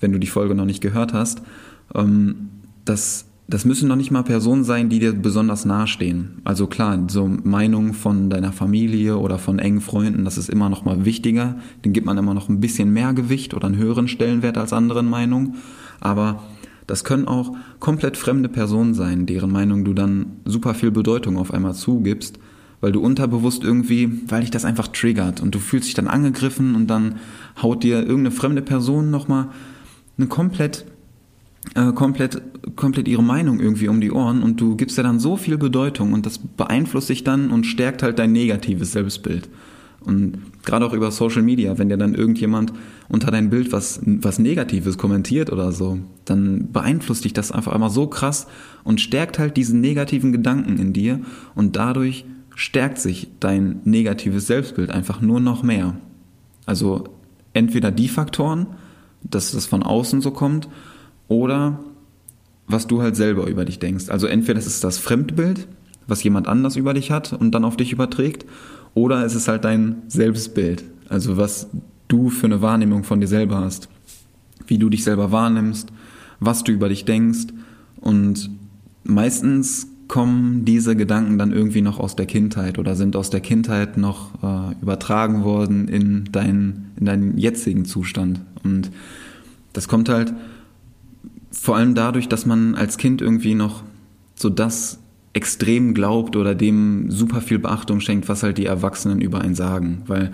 wenn 0.00 0.12
du 0.12 0.18
die 0.18 0.26
Folge 0.26 0.54
noch 0.54 0.66
nicht 0.66 0.80
gehört 0.80 1.12
hast. 1.12 1.42
Ähm, 1.94 2.48
das, 2.84 3.26
das 3.48 3.64
müssen 3.64 3.88
noch 3.88 3.96
nicht 3.96 4.10
mal 4.10 4.22
Personen 4.22 4.64
sein, 4.64 4.88
die 4.88 5.00
dir 5.00 5.12
besonders 5.12 5.64
nahestehen. 5.64 6.40
Also 6.44 6.66
klar, 6.66 6.98
so 7.08 7.26
Meinungen 7.26 7.94
von 7.94 8.30
deiner 8.30 8.52
Familie 8.52 9.18
oder 9.18 9.38
von 9.38 9.58
engen 9.58 9.80
Freunden, 9.80 10.24
das 10.24 10.38
ist 10.38 10.50
immer 10.50 10.68
noch 10.68 10.84
mal 10.84 11.04
wichtiger. 11.04 11.56
Den 11.84 11.92
gibt 11.92 12.06
man 12.06 12.18
immer 12.18 12.34
noch 12.34 12.48
ein 12.48 12.60
bisschen 12.60 12.92
mehr 12.92 13.12
Gewicht 13.14 13.54
oder 13.54 13.66
einen 13.66 13.78
höheren 13.78 14.08
Stellenwert 14.08 14.58
als 14.58 14.72
anderen 14.72 15.08
Meinungen. 15.08 15.56
Aber 16.00 16.42
das 16.86 17.04
können 17.04 17.26
auch 17.26 17.52
komplett 17.80 18.16
fremde 18.16 18.48
Personen 18.48 18.94
sein, 18.94 19.26
deren 19.26 19.50
Meinung 19.50 19.84
du 19.84 19.94
dann 19.94 20.26
super 20.44 20.74
viel 20.74 20.90
Bedeutung 20.90 21.38
auf 21.38 21.52
einmal 21.52 21.74
zugibst, 21.74 22.38
weil 22.80 22.92
du 22.92 23.00
unterbewusst 23.00 23.64
irgendwie, 23.64 24.22
weil 24.28 24.42
dich 24.42 24.50
das 24.50 24.64
einfach 24.64 24.88
triggert 24.88 25.40
und 25.40 25.54
du 25.54 25.58
fühlst 25.58 25.86
dich 25.86 25.94
dann 25.94 26.08
angegriffen 26.08 26.74
und 26.74 26.88
dann 26.88 27.16
haut 27.62 27.82
dir 27.82 28.00
irgendeine 28.00 28.30
fremde 28.30 28.62
Person 28.62 29.10
nochmal 29.10 29.48
eine 30.18 30.26
komplett, 30.26 30.84
äh, 31.74 31.92
komplett, 31.92 32.42
komplett 32.76 33.08
ihre 33.08 33.22
Meinung 33.22 33.60
irgendwie 33.60 33.88
um 33.88 34.00
die 34.00 34.12
Ohren 34.12 34.42
und 34.42 34.60
du 34.60 34.76
gibst 34.76 34.98
dir 34.98 35.02
dann 35.02 35.18
so 35.18 35.36
viel 35.36 35.56
Bedeutung 35.56 36.12
und 36.12 36.26
das 36.26 36.38
beeinflusst 36.38 37.08
dich 37.08 37.24
dann 37.24 37.50
und 37.50 37.64
stärkt 37.64 38.02
halt 38.02 38.18
dein 38.18 38.32
negatives 38.32 38.92
Selbstbild. 38.92 39.48
Und 40.04 40.38
gerade 40.64 40.84
auch 40.84 40.92
über 40.92 41.10
Social 41.10 41.42
Media, 41.42 41.78
wenn 41.78 41.88
dir 41.88 41.96
dann 41.96 42.14
irgendjemand 42.14 42.72
unter 43.08 43.30
dein 43.30 43.50
Bild 43.50 43.72
was, 43.72 44.00
was 44.04 44.38
Negatives 44.38 44.98
kommentiert 44.98 45.50
oder 45.50 45.72
so, 45.72 45.98
dann 46.24 46.72
beeinflusst 46.72 47.24
dich 47.24 47.32
das 47.32 47.52
einfach 47.52 47.72
einmal 47.72 47.90
so 47.90 48.06
krass 48.06 48.46
und 48.82 49.00
stärkt 49.00 49.38
halt 49.38 49.56
diesen 49.56 49.80
negativen 49.80 50.32
Gedanken 50.32 50.78
in 50.78 50.92
dir 50.92 51.20
und 51.54 51.76
dadurch 51.76 52.26
stärkt 52.54 52.98
sich 52.98 53.30
dein 53.40 53.80
negatives 53.84 54.46
Selbstbild 54.46 54.90
einfach 54.90 55.20
nur 55.20 55.40
noch 55.40 55.62
mehr. 55.62 55.96
Also 56.66 57.04
entweder 57.52 57.90
die 57.90 58.08
Faktoren, 58.08 58.66
dass 59.22 59.52
das 59.52 59.66
von 59.66 59.82
außen 59.82 60.20
so 60.20 60.30
kommt, 60.30 60.68
oder 61.28 61.80
was 62.66 62.86
du 62.86 63.02
halt 63.02 63.16
selber 63.16 63.46
über 63.46 63.64
dich 63.64 63.78
denkst. 63.78 64.08
Also 64.08 64.26
entweder 64.26 64.54
das 64.54 64.66
ist 64.66 64.84
das 64.84 64.98
Fremdbild, 64.98 65.68
was 66.06 66.22
jemand 66.22 66.48
anders 66.48 66.76
über 66.76 66.94
dich 66.94 67.10
hat 67.10 67.32
und 67.32 67.52
dann 67.52 67.64
auf 67.64 67.76
dich 67.76 67.92
überträgt, 67.92 68.44
oder 68.94 69.24
es 69.24 69.34
ist 69.34 69.48
halt 69.48 69.64
dein 69.64 70.02
Selbstbild, 70.08 70.84
also 71.08 71.36
was 71.36 71.68
du 72.08 72.30
für 72.30 72.46
eine 72.46 72.62
Wahrnehmung 72.62 73.04
von 73.04 73.20
dir 73.20 73.26
selber 73.26 73.58
hast, 73.58 73.88
wie 74.66 74.78
du 74.78 74.88
dich 74.88 75.04
selber 75.04 75.32
wahrnimmst, 75.32 75.88
was 76.40 76.64
du 76.64 76.72
über 76.72 76.88
dich 76.88 77.04
denkst. 77.04 77.52
Und 78.00 78.50
meistens 79.02 79.88
kommen 80.06 80.64
diese 80.64 80.96
Gedanken 80.96 81.38
dann 81.38 81.52
irgendwie 81.52 81.82
noch 81.82 81.98
aus 81.98 82.14
der 82.14 82.26
Kindheit 82.26 82.78
oder 82.78 82.94
sind 82.94 83.16
aus 83.16 83.30
der 83.30 83.40
Kindheit 83.40 83.96
noch 83.96 84.30
äh, 84.42 84.74
übertragen 84.80 85.44
worden 85.44 85.88
in 85.88 86.24
deinen, 86.30 86.92
in 86.96 87.06
deinen 87.06 87.38
jetzigen 87.38 87.84
Zustand. 87.84 88.40
Und 88.62 88.90
das 89.72 89.88
kommt 89.88 90.08
halt 90.08 90.32
vor 91.50 91.76
allem 91.76 91.94
dadurch, 91.94 92.28
dass 92.28 92.46
man 92.46 92.74
als 92.74 92.98
Kind 92.98 93.22
irgendwie 93.22 93.54
noch 93.54 93.82
so 94.34 94.50
das 94.50 94.98
extrem 95.34 95.94
glaubt 95.94 96.36
oder 96.36 96.54
dem 96.54 97.10
super 97.10 97.40
viel 97.40 97.58
Beachtung 97.58 98.00
schenkt, 98.00 98.28
was 98.28 98.42
halt 98.42 98.56
die 98.56 98.66
Erwachsenen 98.66 99.20
über 99.20 99.40
einen 99.40 99.54
sagen. 99.54 100.02
Weil 100.06 100.32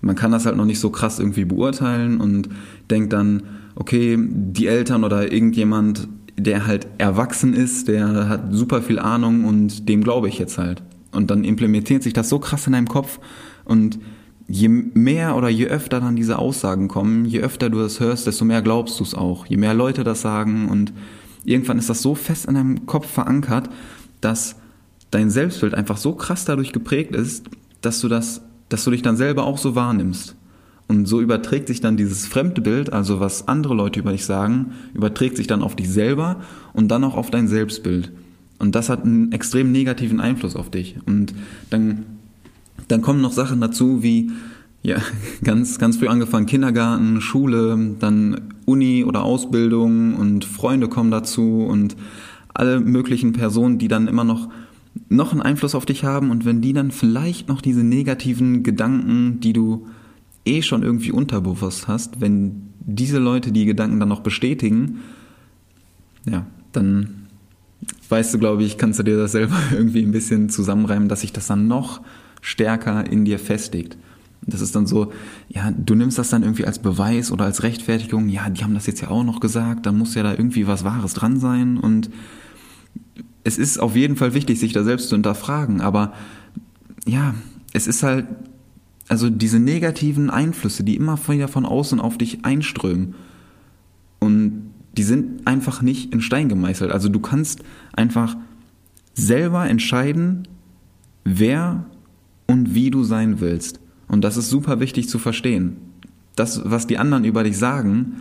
man 0.00 0.16
kann 0.16 0.32
das 0.32 0.44
halt 0.44 0.56
noch 0.56 0.64
nicht 0.64 0.80
so 0.80 0.90
krass 0.90 1.18
irgendwie 1.18 1.44
beurteilen 1.44 2.20
und 2.20 2.48
denkt 2.90 3.12
dann, 3.12 3.44
okay, 3.76 4.18
die 4.20 4.66
Eltern 4.66 5.04
oder 5.04 5.32
irgendjemand, 5.32 6.08
der 6.36 6.66
halt 6.66 6.88
erwachsen 6.98 7.54
ist, 7.54 7.88
der 7.88 8.28
hat 8.28 8.46
super 8.50 8.82
viel 8.82 8.98
Ahnung 8.98 9.44
und 9.44 9.88
dem 9.88 10.02
glaube 10.02 10.28
ich 10.28 10.38
jetzt 10.38 10.58
halt. 10.58 10.82
Und 11.12 11.30
dann 11.30 11.44
implementiert 11.44 12.02
sich 12.02 12.12
das 12.12 12.28
so 12.28 12.38
krass 12.38 12.66
in 12.66 12.72
deinem 12.72 12.88
Kopf 12.88 13.20
und 13.64 14.00
je 14.48 14.68
mehr 14.68 15.36
oder 15.36 15.48
je 15.48 15.66
öfter 15.66 16.00
dann 16.00 16.16
diese 16.16 16.38
Aussagen 16.38 16.88
kommen, 16.88 17.24
je 17.24 17.40
öfter 17.40 17.70
du 17.70 17.78
das 17.78 18.00
hörst, 18.00 18.26
desto 18.26 18.44
mehr 18.44 18.60
glaubst 18.60 18.98
du 18.98 19.04
es 19.04 19.14
auch. 19.14 19.46
Je 19.46 19.56
mehr 19.56 19.74
Leute 19.74 20.04
das 20.04 20.20
sagen 20.20 20.68
und 20.68 20.92
irgendwann 21.44 21.78
ist 21.78 21.90
das 21.90 22.02
so 22.02 22.14
fest 22.14 22.46
in 22.46 22.54
deinem 22.54 22.86
Kopf 22.86 23.06
verankert, 23.06 23.70
dass 24.22 24.56
dein 25.10 25.30
Selbstbild 25.30 25.74
einfach 25.74 25.98
so 25.98 26.14
krass 26.14 26.46
dadurch 26.46 26.72
geprägt 26.72 27.14
ist, 27.14 27.44
dass 27.82 28.00
du 28.00 28.08
das, 28.08 28.40
dass 28.70 28.84
du 28.84 28.90
dich 28.90 29.02
dann 29.02 29.16
selber 29.16 29.44
auch 29.44 29.58
so 29.58 29.74
wahrnimmst. 29.74 30.34
Und 30.88 31.06
so 31.06 31.20
überträgt 31.20 31.68
sich 31.68 31.80
dann 31.80 31.96
dieses 31.96 32.26
fremde 32.26 32.60
Bild, 32.60 32.92
also 32.92 33.20
was 33.20 33.48
andere 33.48 33.74
Leute 33.74 34.00
über 34.00 34.12
dich 34.12 34.24
sagen, 34.24 34.72
überträgt 34.94 35.36
sich 35.36 35.46
dann 35.46 35.62
auf 35.62 35.76
dich 35.76 35.88
selber 35.88 36.40
und 36.72 36.88
dann 36.88 37.04
auch 37.04 37.16
auf 37.16 37.30
dein 37.30 37.48
Selbstbild. 37.48 38.12
Und 38.58 38.74
das 38.74 38.88
hat 38.88 39.04
einen 39.04 39.32
extrem 39.32 39.72
negativen 39.72 40.20
Einfluss 40.20 40.54
auf 40.54 40.70
dich. 40.70 40.96
Und 41.06 41.34
dann, 41.70 42.04
dann 42.88 43.02
kommen 43.02 43.20
noch 43.20 43.32
Sachen 43.32 43.60
dazu 43.60 44.02
wie, 44.02 44.30
ja, 44.82 44.98
ganz, 45.44 45.78
ganz 45.78 45.96
früh 45.96 46.08
angefangen, 46.08 46.46
Kindergarten, 46.46 47.20
Schule, 47.20 47.96
dann 47.98 48.52
Uni 48.66 49.04
oder 49.04 49.22
Ausbildung 49.22 50.14
und 50.14 50.44
Freunde 50.44 50.88
kommen 50.88 51.10
dazu 51.10 51.66
und 51.68 51.96
alle 52.54 52.80
möglichen 52.80 53.32
Personen, 53.32 53.78
die 53.78 53.88
dann 53.88 54.08
immer 54.08 54.24
noch 54.24 54.48
noch 55.08 55.32
einen 55.32 55.40
Einfluss 55.40 55.74
auf 55.74 55.86
dich 55.86 56.04
haben 56.04 56.30
und 56.30 56.44
wenn 56.44 56.60
die 56.60 56.74
dann 56.74 56.90
vielleicht 56.90 57.48
noch 57.48 57.62
diese 57.62 57.82
negativen 57.82 58.62
Gedanken, 58.62 59.40
die 59.40 59.54
du 59.54 59.86
eh 60.44 60.60
schon 60.62 60.82
irgendwie 60.82 61.12
unterbewusst 61.12 61.88
hast, 61.88 62.20
wenn 62.20 62.68
diese 62.80 63.18
Leute 63.18 63.52
die 63.52 63.64
Gedanken 63.64 64.00
dann 64.00 64.08
noch 64.08 64.20
bestätigen, 64.20 64.98
ja, 66.28 66.46
dann 66.72 67.28
weißt 68.08 68.34
du, 68.34 68.38
glaube 68.38 68.64
ich, 68.64 68.78
kannst 68.78 68.98
du 68.98 69.02
dir 69.02 69.16
das 69.16 69.32
selber 69.32 69.56
irgendwie 69.72 70.02
ein 70.02 70.12
bisschen 70.12 70.48
zusammenreimen, 70.50 71.08
dass 71.08 71.22
sich 71.22 71.32
das 71.32 71.46
dann 71.46 71.68
noch 71.68 72.00
stärker 72.40 73.10
in 73.10 73.24
dir 73.24 73.38
festigt. 73.38 73.96
Das 74.46 74.60
ist 74.60 74.74
dann 74.74 74.86
so, 74.86 75.12
ja, 75.48 75.70
du 75.70 75.94
nimmst 75.94 76.18
das 76.18 76.30
dann 76.30 76.42
irgendwie 76.42 76.66
als 76.66 76.80
Beweis 76.80 77.30
oder 77.30 77.44
als 77.44 77.62
Rechtfertigung, 77.62 78.28
ja, 78.28 78.50
die 78.50 78.64
haben 78.64 78.74
das 78.74 78.86
jetzt 78.86 79.00
ja 79.00 79.08
auch 79.08 79.24
noch 79.24 79.40
gesagt, 79.40 79.86
dann 79.86 79.96
muss 79.96 80.14
ja 80.14 80.22
da 80.22 80.32
irgendwie 80.32 80.66
was 80.66 80.84
Wahres 80.84 81.14
dran 81.14 81.38
sein 81.38 81.78
und 81.78 82.10
es 83.44 83.58
ist 83.58 83.78
auf 83.78 83.94
jeden 83.96 84.16
Fall 84.16 84.34
wichtig, 84.34 84.58
sich 84.58 84.72
da 84.72 84.82
selbst 84.82 85.08
zu 85.08 85.14
hinterfragen, 85.14 85.80
aber 85.80 86.12
ja, 87.06 87.34
es 87.72 87.86
ist 87.86 88.02
halt 88.02 88.26
also 89.12 89.28
diese 89.28 89.58
negativen 89.58 90.30
Einflüsse, 90.30 90.84
die 90.84 90.96
immer 90.96 91.18
wieder 91.28 91.46
von 91.46 91.66
außen 91.66 92.00
auf 92.00 92.16
dich 92.16 92.46
einströmen. 92.46 93.14
Und 94.20 94.70
die 94.96 95.02
sind 95.02 95.46
einfach 95.46 95.82
nicht 95.82 96.14
in 96.14 96.22
Stein 96.22 96.48
gemeißelt. 96.48 96.90
Also 96.90 97.10
du 97.10 97.20
kannst 97.20 97.62
einfach 97.92 98.36
selber 99.12 99.68
entscheiden, 99.68 100.48
wer 101.24 101.84
und 102.46 102.74
wie 102.74 102.90
du 102.90 103.04
sein 103.04 103.40
willst. 103.40 103.80
Und 104.12 104.22
das 104.22 104.36
ist 104.36 104.50
super 104.50 104.78
wichtig 104.78 105.08
zu 105.08 105.18
verstehen. 105.18 105.78
Das, 106.36 106.60
was 106.64 106.86
die 106.86 106.98
anderen 106.98 107.24
über 107.24 107.42
dich 107.44 107.56
sagen, 107.56 108.20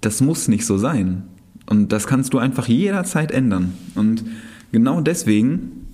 das 0.00 0.22
muss 0.22 0.48
nicht 0.48 0.64
so 0.64 0.78
sein. 0.78 1.24
Und 1.66 1.92
das 1.92 2.06
kannst 2.06 2.32
du 2.32 2.38
einfach 2.38 2.66
jederzeit 2.66 3.30
ändern. 3.30 3.74
Und 3.94 4.24
genau 4.72 5.02
deswegen 5.02 5.84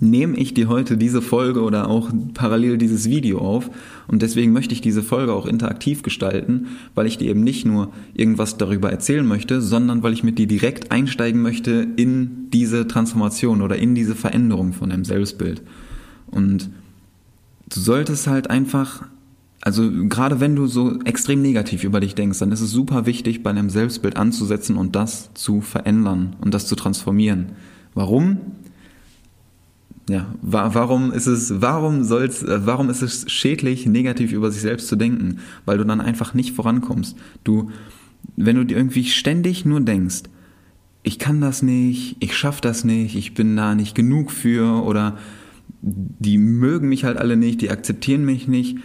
nehme 0.00 0.36
ich 0.36 0.52
dir 0.52 0.68
heute 0.68 0.96
diese 0.96 1.22
Folge 1.22 1.62
oder 1.62 1.88
auch 1.88 2.10
parallel 2.34 2.76
dieses 2.76 3.08
Video 3.08 3.38
auf 3.38 3.70
und 4.08 4.20
deswegen 4.20 4.52
möchte 4.52 4.74
ich 4.74 4.80
diese 4.80 5.04
Folge 5.04 5.32
auch 5.32 5.46
interaktiv 5.46 6.02
gestalten, 6.02 6.66
weil 6.96 7.06
ich 7.06 7.18
dir 7.18 7.30
eben 7.30 7.44
nicht 7.44 7.64
nur 7.64 7.92
irgendwas 8.14 8.58
darüber 8.58 8.90
erzählen 8.90 9.24
möchte, 9.24 9.62
sondern 9.62 10.02
weil 10.02 10.12
ich 10.12 10.24
mit 10.24 10.40
dir 10.40 10.48
direkt 10.48 10.90
einsteigen 10.90 11.40
möchte 11.40 11.86
in 11.94 12.50
diese 12.52 12.88
Transformation 12.88 13.62
oder 13.62 13.76
in 13.76 13.94
diese 13.94 14.16
Veränderung 14.16 14.72
von 14.72 14.90
deinem 14.90 15.04
Selbstbild. 15.04 15.62
Und 16.26 16.68
du 17.68 17.80
solltest 17.80 18.26
halt 18.26 18.50
einfach 18.50 19.04
also 19.66 19.90
gerade 20.08 20.38
wenn 20.38 20.54
du 20.54 20.68
so 20.68 21.00
extrem 21.02 21.42
negativ 21.42 21.82
über 21.82 21.98
dich 21.98 22.14
denkst, 22.14 22.38
dann 22.38 22.52
ist 22.52 22.60
es 22.60 22.70
super 22.70 23.04
wichtig, 23.04 23.42
bei 23.42 23.52
deinem 23.52 23.68
Selbstbild 23.68 24.16
anzusetzen 24.16 24.76
und 24.76 24.94
das 24.94 25.34
zu 25.34 25.60
verändern 25.60 26.36
und 26.40 26.54
das 26.54 26.68
zu 26.68 26.76
transformieren. 26.76 27.46
Warum? 27.92 28.38
Ja, 30.08 30.26
warum 30.40 31.10
ist 31.10 31.26
es, 31.26 31.60
warum 31.60 32.04
soll's, 32.04 32.44
äh, 32.44 32.64
warum 32.64 32.90
ist 32.90 33.02
es 33.02 33.28
schädlich, 33.28 33.86
negativ 33.86 34.30
über 34.30 34.52
sich 34.52 34.62
selbst 34.62 34.86
zu 34.86 34.94
denken? 34.94 35.40
Weil 35.64 35.78
du 35.78 35.84
dann 35.84 36.00
einfach 36.00 36.32
nicht 36.32 36.54
vorankommst. 36.54 37.16
Du, 37.42 37.72
wenn 38.36 38.54
du 38.54 38.64
dir 38.64 38.76
irgendwie 38.76 39.04
ständig 39.04 39.64
nur 39.64 39.80
denkst, 39.80 40.22
ich 41.02 41.18
kann 41.18 41.40
das 41.40 41.62
nicht, 41.62 42.16
ich 42.20 42.36
schaff 42.36 42.60
das 42.60 42.84
nicht, 42.84 43.16
ich 43.16 43.34
bin 43.34 43.56
da 43.56 43.74
nicht 43.74 43.96
genug 43.96 44.30
für 44.30 44.84
oder 44.84 45.18
die 45.82 46.38
mögen 46.38 46.88
mich 46.88 47.04
halt 47.04 47.16
alle 47.16 47.36
nicht, 47.36 47.60
die 47.60 47.70
akzeptieren 47.70 48.24
mich 48.24 48.48
nicht. 48.48 48.78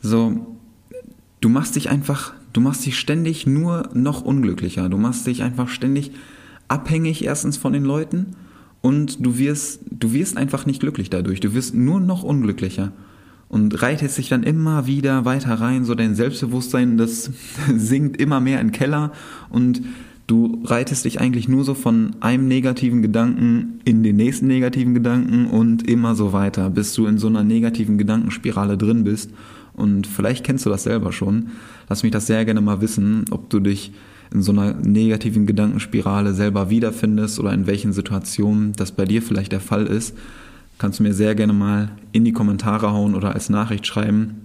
So, 0.00 0.56
du 1.40 1.48
machst 1.48 1.76
dich 1.76 1.90
einfach, 1.90 2.32
du 2.52 2.60
machst 2.60 2.84
dich 2.84 2.98
ständig 2.98 3.46
nur 3.46 3.90
noch 3.94 4.22
unglücklicher. 4.22 4.88
Du 4.88 4.98
machst 4.98 5.26
dich 5.26 5.42
einfach 5.42 5.68
ständig 5.68 6.12
abhängig 6.68 7.24
erstens 7.24 7.56
von 7.56 7.72
den 7.72 7.84
Leuten 7.84 8.36
und 8.80 9.24
du 9.24 9.38
wirst, 9.38 9.80
du 9.90 10.12
wirst 10.12 10.36
einfach 10.36 10.66
nicht 10.66 10.80
glücklich 10.80 11.10
dadurch. 11.10 11.40
Du 11.40 11.54
wirst 11.54 11.74
nur 11.74 12.00
noch 12.00 12.22
unglücklicher 12.22 12.92
und 13.48 13.82
reitest 13.82 14.18
dich 14.18 14.28
dann 14.28 14.42
immer 14.42 14.86
wieder 14.86 15.24
weiter 15.24 15.54
rein, 15.54 15.84
so 15.84 15.94
dein 15.94 16.14
Selbstbewusstsein, 16.14 16.96
das 16.96 17.30
sinkt 17.76 18.20
immer 18.20 18.40
mehr 18.40 18.60
in 18.60 18.68
den 18.68 18.72
Keller 18.72 19.12
und 19.48 19.82
du 20.28 20.62
reitest 20.64 21.06
dich 21.06 21.20
eigentlich 21.20 21.48
nur 21.48 21.64
so 21.64 21.74
von 21.74 22.14
einem 22.20 22.46
negativen 22.46 23.02
Gedanken 23.02 23.80
in 23.84 24.02
den 24.02 24.16
nächsten 24.16 24.46
negativen 24.46 24.94
Gedanken 24.94 25.46
und 25.46 25.88
immer 25.88 26.14
so 26.14 26.32
weiter, 26.32 26.70
bis 26.70 26.94
du 26.94 27.06
in 27.06 27.18
so 27.18 27.26
einer 27.26 27.42
negativen 27.42 27.98
Gedankenspirale 27.98 28.76
drin 28.76 29.04
bist. 29.04 29.30
Und 29.72 30.06
vielleicht 30.06 30.44
kennst 30.44 30.66
du 30.66 30.70
das 30.70 30.82
selber 30.82 31.12
schon. 31.12 31.48
Lass 31.88 32.02
mich 32.02 32.12
das 32.12 32.26
sehr 32.26 32.44
gerne 32.44 32.60
mal 32.60 32.80
wissen, 32.82 33.24
ob 33.30 33.48
du 33.48 33.58
dich 33.58 33.92
in 34.30 34.42
so 34.42 34.52
einer 34.52 34.74
negativen 34.74 35.46
Gedankenspirale 35.46 36.34
selber 36.34 36.68
wiederfindest 36.68 37.40
oder 37.40 37.54
in 37.54 37.66
welchen 37.66 37.94
Situationen 37.94 38.72
das 38.74 38.92
bei 38.92 39.06
dir 39.06 39.22
vielleicht 39.22 39.52
der 39.52 39.60
Fall 39.60 39.86
ist, 39.86 40.14
kannst 40.76 40.98
du 40.98 41.04
mir 41.04 41.14
sehr 41.14 41.34
gerne 41.34 41.54
mal 41.54 41.92
in 42.12 42.26
die 42.26 42.32
Kommentare 42.32 42.92
hauen 42.92 43.14
oder 43.14 43.32
als 43.32 43.48
Nachricht 43.48 43.86
schreiben. 43.86 44.42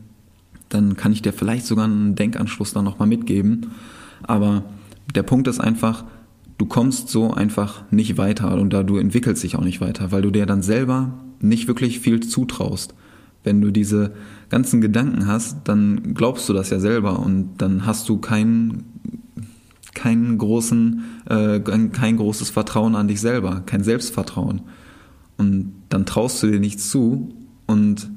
Dann 0.70 0.96
kann 0.96 1.12
ich 1.12 1.22
dir 1.22 1.34
vielleicht 1.34 1.66
sogar 1.66 1.86
einen 1.86 2.16
Denkanschluss 2.16 2.72
dann 2.72 2.86
nochmal 2.86 3.10
mitgeben. 3.10 3.72
Aber 4.24 4.64
der 5.14 5.24
Punkt 5.24 5.48
ist 5.48 5.60
einfach, 5.60 6.06
du 6.58 6.66
kommst 6.66 7.10
so 7.10 7.34
einfach 7.34 7.84
nicht 7.92 8.18
weiter 8.18 8.56
und 8.60 8.72
da 8.72 8.84
du 8.84 8.98
entwickelst 8.98 9.44
dich 9.44 9.56
auch 9.56 9.64
nicht 9.64 9.82
weiter, 9.82 10.12
weil 10.12 10.22
du 10.22 10.32
dir 10.32 10.46
dann 10.46 10.62
selber 10.62 11.20
nicht 11.40 11.68
wirklich 11.68 12.00
viel 12.00 12.22
zutraust. 12.22 12.94
Wenn 13.44 13.60
du 13.60 13.72
diese 13.72 14.14
ganzen 14.50 14.80
Gedanken 14.80 15.28
hast, 15.28 15.58
dann 15.66 16.14
glaubst 16.14 16.48
du 16.48 16.54
das 16.54 16.70
ja 16.70 16.80
selber 16.80 17.20
und 17.20 17.58
dann 17.58 17.86
hast 17.86 18.08
du 18.08 18.18
keinen 18.18 18.86
keinen 19.94 20.38
großen, 20.38 21.04
äh, 21.30 21.60
kein 21.60 22.18
großes 22.18 22.50
Vertrauen 22.50 22.96
an 22.96 23.08
dich 23.08 23.22
selber, 23.22 23.62
kein 23.66 23.84
Selbstvertrauen. 23.84 24.62
Und 25.38 25.74
dann 25.90 26.06
traust 26.06 26.42
du 26.42 26.48
dir 26.48 26.60
nichts 26.60 26.90
zu 26.90 27.30
und 27.68 28.10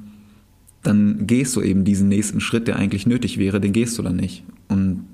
dann 0.82 1.26
gehst 1.26 1.56
du 1.56 1.62
eben 1.62 1.84
diesen 1.84 2.08
nächsten 2.08 2.40
Schritt, 2.40 2.68
der 2.68 2.76
eigentlich 2.76 3.06
nötig 3.06 3.38
wäre, 3.38 3.60
den 3.60 3.72
gehst 3.72 3.98
du 3.98 4.02
dann 4.02 4.16
nicht. 4.16 4.44
Und 4.68 5.04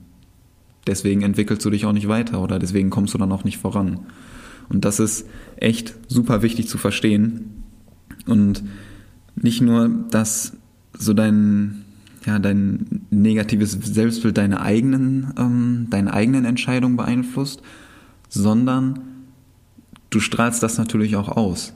deswegen 0.87 1.23
entwickelst 1.23 1.65
du 1.65 1.71
dich 1.71 1.87
auch 1.87 1.93
nicht 1.93 2.09
weiter 2.09 2.41
oder 2.41 2.59
deswegen 2.59 2.91
kommst 2.91 3.15
du 3.15 3.19
dann 3.19 3.33
auch 3.33 3.45
nicht 3.45 3.59
voran. 3.59 4.01
Und 4.69 4.85
das 4.85 5.01
ist 5.01 5.29
echt 5.57 5.95
super 6.09 6.43
wichtig 6.43 6.69
zu 6.69 6.79
verstehen. 6.79 7.63
Und 8.27 8.63
nicht 9.35 9.61
nur, 9.61 9.89
dass 10.11 10.57
so 10.97 11.15
dein, 11.15 11.85
ja, 12.27 12.39
dein 12.39 13.03
negatives 13.11 13.73
Selbstbild 13.73 14.39
deine 14.39 14.61
eigenen, 14.61 15.33
ähm, 15.39 15.87
deine 15.91 16.13
eigenen 16.13 16.45
Entscheidungen 16.45 16.97
beeinflusst, 16.97 17.63
sondern 18.29 19.01
du 20.11 20.21
strahlst 20.21 20.63
das 20.63 20.79
natürlich 20.79 21.17
auch 21.17 21.29
aus. 21.29 21.75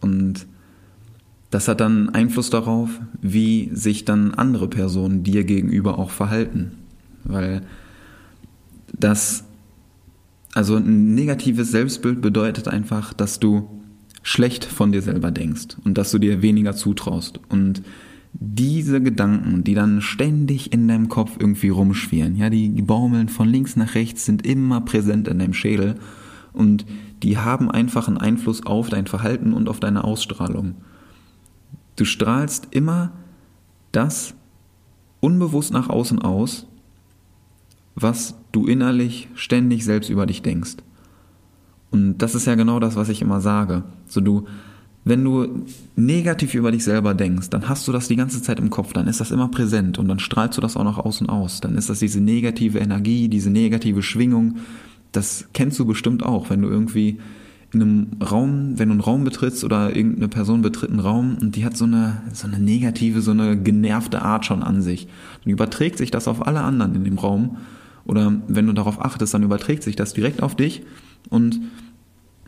Und 0.00 0.46
das 1.50 1.68
hat 1.68 1.80
dann 1.80 2.08
Einfluss 2.08 2.50
darauf, 2.50 2.88
wie 3.20 3.70
sich 3.74 4.04
dann 4.04 4.34
andere 4.34 4.68
Personen 4.68 5.22
dir 5.22 5.44
gegenüber 5.44 5.98
auch 5.98 6.10
verhalten. 6.10 6.72
Weil 7.24 7.62
das, 8.92 9.44
also 10.54 10.76
ein 10.76 11.14
negatives 11.14 11.70
Selbstbild 11.70 12.20
bedeutet 12.20 12.68
einfach, 12.68 13.12
dass 13.12 13.40
du 13.40 13.68
schlecht 14.22 14.64
von 14.64 14.92
dir 14.92 15.02
selber 15.02 15.30
denkst 15.30 15.76
und 15.84 15.98
dass 15.98 16.10
du 16.10 16.18
dir 16.18 16.42
weniger 16.42 16.74
zutraust. 16.74 17.40
Und 17.48 17.82
diese 18.32 19.02
Gedanken, 19.02 19.64
die 19.64 19.74
dann 19.74 20.00
ständig 20.00 20.72
in 20.72 20.88
deinem 20.88 21.08
Kopf 21.08 21.32
irgendwie 21.38 21.68
rumschwirren, 21.68 22.36
ja, 22.36 22.48
die 22.48 22.70
baumeln 22.70 23.28
von 23.28 23.48
links 23.48 23.76
nach 23.76 23.94
rechts, 23.94 24.24
sind 24.24 24.46
immer 24.46 24.80
präsent 24.80 25.28
in 25.28 25.38
deinem 25.38 25.54
Schädel 25.54 25.96
Und 26.52 26.84
die 27.22 27.38
haben 27.38 27.70
einfach 27.70 28.08
einen 28.08 28.18
Einfluss 28.18 28.64
auf 28.66 28.88
dein 28.88 29.06
Verhalten 29.06 29.52
und 29.52 29.68
auf 29.68 29.80
deine 29.80 30.04
Ausstrahlung. 30.04 30.76
Du 31.96 32.04
strahlst 32.04 32.68
immer 32.70 33.12
das 33.92 34.34
unbewusst 35.20 35.72
nach 35.72 35.88
außen 35.88 36.20
aus, 36.20 36.66
was 37.94 38.34
du 38.52 38.66
innerlich 38.66 39.28
ständig 39.34 39.84
selbst 39.84 40.10
über 40.10 40.26
dich 40.26 40.42
denkst. 40.42 40.76
Und 41.90 42.18
das 42.18 42.34
ist 42.34 42.46
ja 42.46 42.54
genau 42.54 42.80
das, 42.80 42.96
was 42.96 43.08
ich 43.08 43.20
immer 43.20 43.40
sage. 43.40 43.84
So 44.06 44.20
du, 44.20 44.46
wenn 45.04 45.24
du 45.24 45.64
negativ 45.96 46.54
über 46.54 46.70
dich 46.70 46.84
selber 46.84 47.12
denkst, 47.12 47.50
dann 47.50 47.68
hast 47.68 47.86
du 47.86 47.92
das 47.92 48.08
die 48.08 48.16
ganze 48.16 48.40
Zeit 48.40 48.58
im 48.58 48.70
Kopf, 48.70 48.92
dann 48.92 49.08
ist 49.08 49.20
das 49.20 49.30
immer 49.30 49.48
präsent 49.48 49.98
und 49.98 50.08
dann 50.08 50.18
strahlst 50.18 50.56
du 50.56 50.62
das 50.62 50.76
auch 50.76 50.84
nach 50.84 50.98
außen 50.98 51.28
aus. 51.28 51.60
Dann 51.60 51.76
ist 51.76 51.90
das 51.90 51.98
diese 51.98 52.20
negative 52.20 52.78
Energie, 52.78 53.28
diese 53.28 53.50
negative 53.50 54.02
Schwingung. 54.02 54.56
Das 55.10 55.48
kennst 55.52 55.78
du 55.78 55.84
bestimmt 55.84 56.24
auch, 56.24 56.50
wenn 56.50 56.62
du 56.62 56.68
irgendwie 56.68 57.18
in 57.72 57.82
einem 57.82 58.06
Raum, 58.22 58.78
wenn 58.78 58.88
du 58.88 58.92
einen 58.92 59.00
Raum 59.00 59.24
betrittst 59.24 59.64
oder 59.64 59.94
irgendeine 59.96 60.28
Person 60.28 60.62
betritt 60.62 60.90
einen 60.90 61.00
Raum 61.00 61.38
und 61.40 61.56
die 61.56 61.64
hat 61.64 61.76
so 61.76 61.84
eine, 61.84 62.22
so 62.32 62.46
eine 62.46 62.58
negative, 62.58 63.22
so 63.22 63.30
eine 63.30 63.56
genervte 63.56 64.22
Art 64.22 64.44
schon 64.46 64.62
an 64.62 64.82
sich. 64.82 65.08
Dann 65.42 65.52
überträgt 65.52 65.98
sich 65.98 66.10
das 66.10 66.28
auf 66.28 66.46
alle 66.46 66.60
anderen 66.60 66.94
in 66.94 67.04
dem 67.04 67.18
Raum. 67.18 67.56
Oder 68.04 68.32
wenn 68.48 68.66
du 68.66 68.72
darauf 68.72 69.00
achtest, 69.00 69.34
dann 69.34 69.42
überträgt 69.42 69.82
sich 69.82 69.96
das 69.96 70.14
direkt 70.14 70.42
auf 70.42 70.56
dich 70.56 70.82
und 71.30 71.60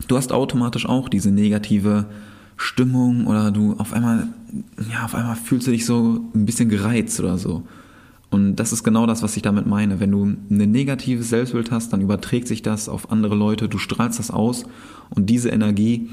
du 0.07 0.17
hast 0.17 0.31
automatisch 0.31 0.85
auch 0.85 1.09
diese 1.09 1.31
negative 1.31 2.05
Stimmung 2.57 3.27
oder 3.27 3.51
du 3.51 3.75
auf 3.77 3.93
einmal, 3.93 4.27
ja, 4.91 5.05
auf 5.05 5.15
einmal 5.15 5.35
fühlst 5.35 5.67
du 5.67 5.71
dich 5.71 5.85
so 5.85 6.21
ein 6.33 6.45
bisschen 6.45 6.69
gereizt 6.69 7.19
oder 7.19 7.37
so. 7.37 7.63
Und 8.31 8.57
das 8.57 8.73
ist 8.73 8.83
genau 8.83 9.05
das, 9.05 9.23
was 9.23 9.37
ich 9.37 9.43
damit 9.43 9.65
meine. 9.65 9.99
Wenn 9.99 10.11
du 10.11 10.25
ein 10.25 10.71
negatives 10.71 11.29
Selbstbild 11.29 11.71
hast, 11.71 11.93
dann 11.93 12.01
überträgt 12.01 12.47
sich 12.47 12.61
das 12.61 12.89
auf 12.89 13.11
andere 13.11 13.35
Leute, 13.35 13.69
du 13.69 13.77
strahlst 13.77 14.19
das 14.19 14.31
aus 14.31 14.65
und 15.09 15.29
diese 15.29 15.49
Energie 15.49 16.09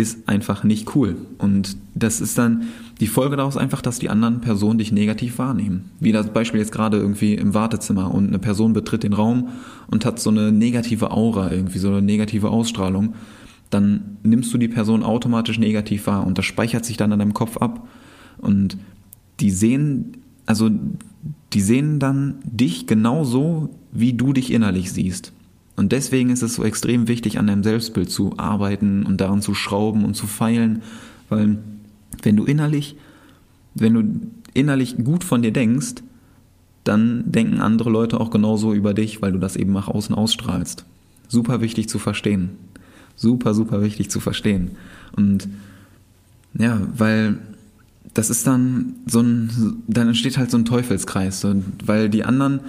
ist 0.00 0.26
einfach 0.30 0.64
nicht 0.64 0.96
cool. 0.96 1.16
Und 1.36 1.76
das 1.94 2.22
ist 2.22 2.38
dann 2.38 2.62
die 3.00 3.06
Folge 3.06 3.36
daraus 3.36 3.58
einfach, 3.58 3.82
dass 3.82 3.98
die 3.98 4.08
anderen 4.08 4.40
Personen 4.40 4.78
dich 4.78 4.92
negativ 4.92 5.38
wahrnehmen. 5.38 5.90
Wie 6.00 6.10
das 6.10 6.32
Beispiel 6.32 6.58
jetzt 6.58 6.72
gerade 6.72 6.96
irgendwie 6.96 7.34
im 7.34 7.52
Wartezimmer 7.52 8.12
und 8.12 8.28
eine 8.28 8.38
Person 8.38 8.72
betritt 8.72 9.02
den 9.02 9.12
Raum 9.12 9.50
und 9.88 10.06
hat 10.06 10.18
so 10.18 10.30
eine 10.30 10.52
negative 10.52 11.10
Aura, 11.10 11.52
irgendwie 11.52 11.78
so 11.78 11.88
eine 11.88 12.00
negative 12.00 12.48
Ausstrahlung. 12.48 13.14
Dann 13.68 14.16
nimmst 14.22 14.52
du 14.54 14.58
die 14.58 14.68
Person 14.68 15.02
automatisch 15.02 15.58
negativ 15.58 16.06
wahr 16.06 16.26
und 16.26 16.38
das 16.38 16.46
speichert 16.46 16.86
sich 16.86 16.96
dann 16.96 17.12
in 17.12 17.18
deinem 17.18 17.34
Kopf 17.34 17.58
ab. 17.58 17.86
Und 18.38 18.78
die 19.38 19.50
sehen, 19.50 20.16
also 20.46 20.70
die 21.52 21.60
sehen 21.60 21.98
dann 21.98 22.36
dich 22.44 22.86
genauso, 22.86 23.68
wie 23.92 24.14
du 24.14 24.32
dich 24.32 24.50
innerlich 24.50 24.92
siehst. 24.92 25.32
Und 25.80 25.92
deswegen 25.92 26.28
ist 26.28 26.42
es 26.42 26.56
so 26.56 26.62
extrem 26.62 27.08
wichtig, 27.08 27.38
an 27.38 27.46
deinem 27.46 27.62
Selbstbild 27.62 28.10
zu 28.10 28.34
arbeiten 28.36 29.06
und 29.06 29.18
daran 29.18 29.40
zu 29.40 29.54
schrauben 29.54 30.04
und 30.04 30.12
zu 30.12 30.26
feilen, 30.26 30.82
weil 31.30 31.56
wenn 32.22 32.36
du 32.36 32.44
innerlich, 32.44 32.96
wenn 33.74 33.94
du 33.94 34.20
innerlich 34.52 34.98
gut 35.02 35.24
von 35.24 35.40
dir 35.40 35.54
denkst, 35.54 36.02
dann 36.84 37.32
denken 37.32 37.62
andere 37.62 37.88
Leute 37.88 38.20
auch 38.20 38.28
genauso 38.28 38.74
über 38.74 38.92
dich, 38.92 39.22
weil 39.22 39.32
du 39.32 39.38
das 39.38 39.56
eben 39.56 39.72
nach 39.72 39.88
außen 39.88 40.14
ausstrahlst. 40.14 40.84
Super 41.28 41.62
wichtig 41.62 41.88
zu 41.88 41.98
verstehen. 41.98 42.50
Super, 43.16 43.54
super 43.54 43.80
wichtig 43.80 44.10
zu 44.10 44.20
verstehen. 44.20 44.72
Und 45.16 45.48
ja, 46.58 46.78
weil 46.94 47.38
das 48.12 48.28
ist 48.28 48.46
dann 48.46 48.96
so 49.06 49.20
ein, 49.22 49.82
dann 49.86 50.08
entsteht 50.08 50.36
halt 50.36 50.50
so 50.50 50.58
ein 50.58 50.66
Teufelskreis, 50.66 51.46
weil 51.86 52.10
die 52.10 52.24
anderen 52.24 52.60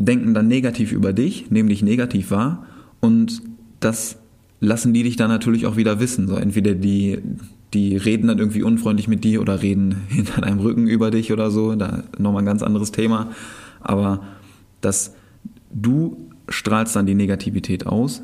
denken 0.00 0.34
dann 0.34 0.48
negativ 0.48 0.92
über 0.92 1.12
dich, 1.12 1.50
nehmen 1.50 1.68
dich 1.68 1.82
negativ 1.82 2.30
wahr 2.30 2.64
und 3.00 3.42
das 3.80 4.16
lassen 4.60 4.92
die 4.92 5.02
dich 5.02 5.16
dann 5.16 5.28
natürlich 5.28 5.66
auch 5.66 5.76
wieder 5.76 6.00
wissen. 6.00 6.26
So 6.26 6.36
entweder 6.36 6.74
die, 6.74 7.18
die 7.74 7.96
reden 7.96 8.28
dann 8.28 8.38
irgendwie 8.38 8.62
unfreundlich 8.62 9.08
mit 9.08 9.24
dir 9.24 9.40
oder 9.40 9.62
reden 9.62 9.96
hinter 10.08 10.40
deinem 10.40 10.58
Rücken 10.58 10.86
über 10.86 11.10
dich 11.10 11.32
oder 11.32 11.50
so. 11.50 11.74
Da 11.74 12.04
nochmal 12.18 12.42
ein 12.42 12.46
ganz 12.46 12.62
anderes 12.62 12.92
Thema. 12.92 13.30
Aber 13.80 14.22
dass 14.80 15.14
du 15.70 16.28
strahlst 16.48 16.96
dann 16.96 17.06
die 17.06 17.14
Negativität 17.14 17.86
aus, 17.86 18.22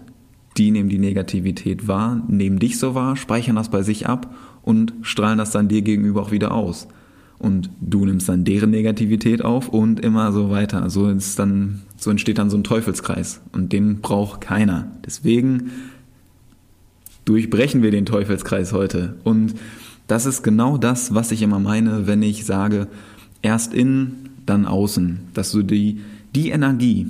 die 0.57 0.71
nehmen 0.71 0.89
die 0.89 0.99
Negativität 0.99 1.87
wahr, 1.87 2.23
nehmen 2.29 2.59
dich 2.59 2.79
so 2.79 2.95
wahr, 2.95 3.17
speichern 3.17 3.57
das 3.57 3.71
bei 3.71 3.83
sich 3.83 4.07
ab 4.07 4.35
und 4.63 4.95
strahlen 5.03 5.39
das 5.39 5.51
dann 5.51 5.69
dir 5.69 5.83
gegenüber 5.83 6.23
auch 6.23 6.31
wieder 6.31 6.53
aus 6.53 6.89
und 7.39 7.71
du 7.81 8.05
nimmst 8.05 8.29
dann 8.29 8.45
deren 8.45 8.71
Negativität 8.71 9.45
auf 9.45 9.69
und 9.69 10.01
immer 10.01 10.33
so 10.33 10.51
weiter. 10.51 10.89
So, 10.91 11.09
ist 11.09 11.39
dann, 11.39 11.83
so 11.97 12.11
entsteht 12.11 12.39
dann 12.39 12.51
so 12.51 12.57
ein 12.57 12.65
Teufelskreis 12.65 13.41
und 13.53 13.73
den 13.73 14.01
braucht 14.01 14.41
keiner. 14.41 14.91
Deswegen 15.05 15.71
durchbrechen 17.25 17.83
wir 17.83 17.91
den 17.91 18.07
Teufelskreis 18.07 18.73
heute. 18.73 19.17
Und 19.25 19.55
das 20.07 20.25
ist 20.25 20.43
genau 20.43 20.79
das, 20.79 21.15
was 21.15 21.33
ich 21.33 21.43
immer 21.43 21.59
meine, 21.59 22.07
wenn 22.07 22.23
ich 22.23 22.45
sage, 22.45 22.89
erst 23.43 23.75
innen, 23.75 24.31
dann 24.47 24.65
außen. 24.65 25.19
Dass 25.35 25.53
du 25.53 25.63
die, 25.63 26.01
die 26.35 26.51
Energie, 26.51 27.09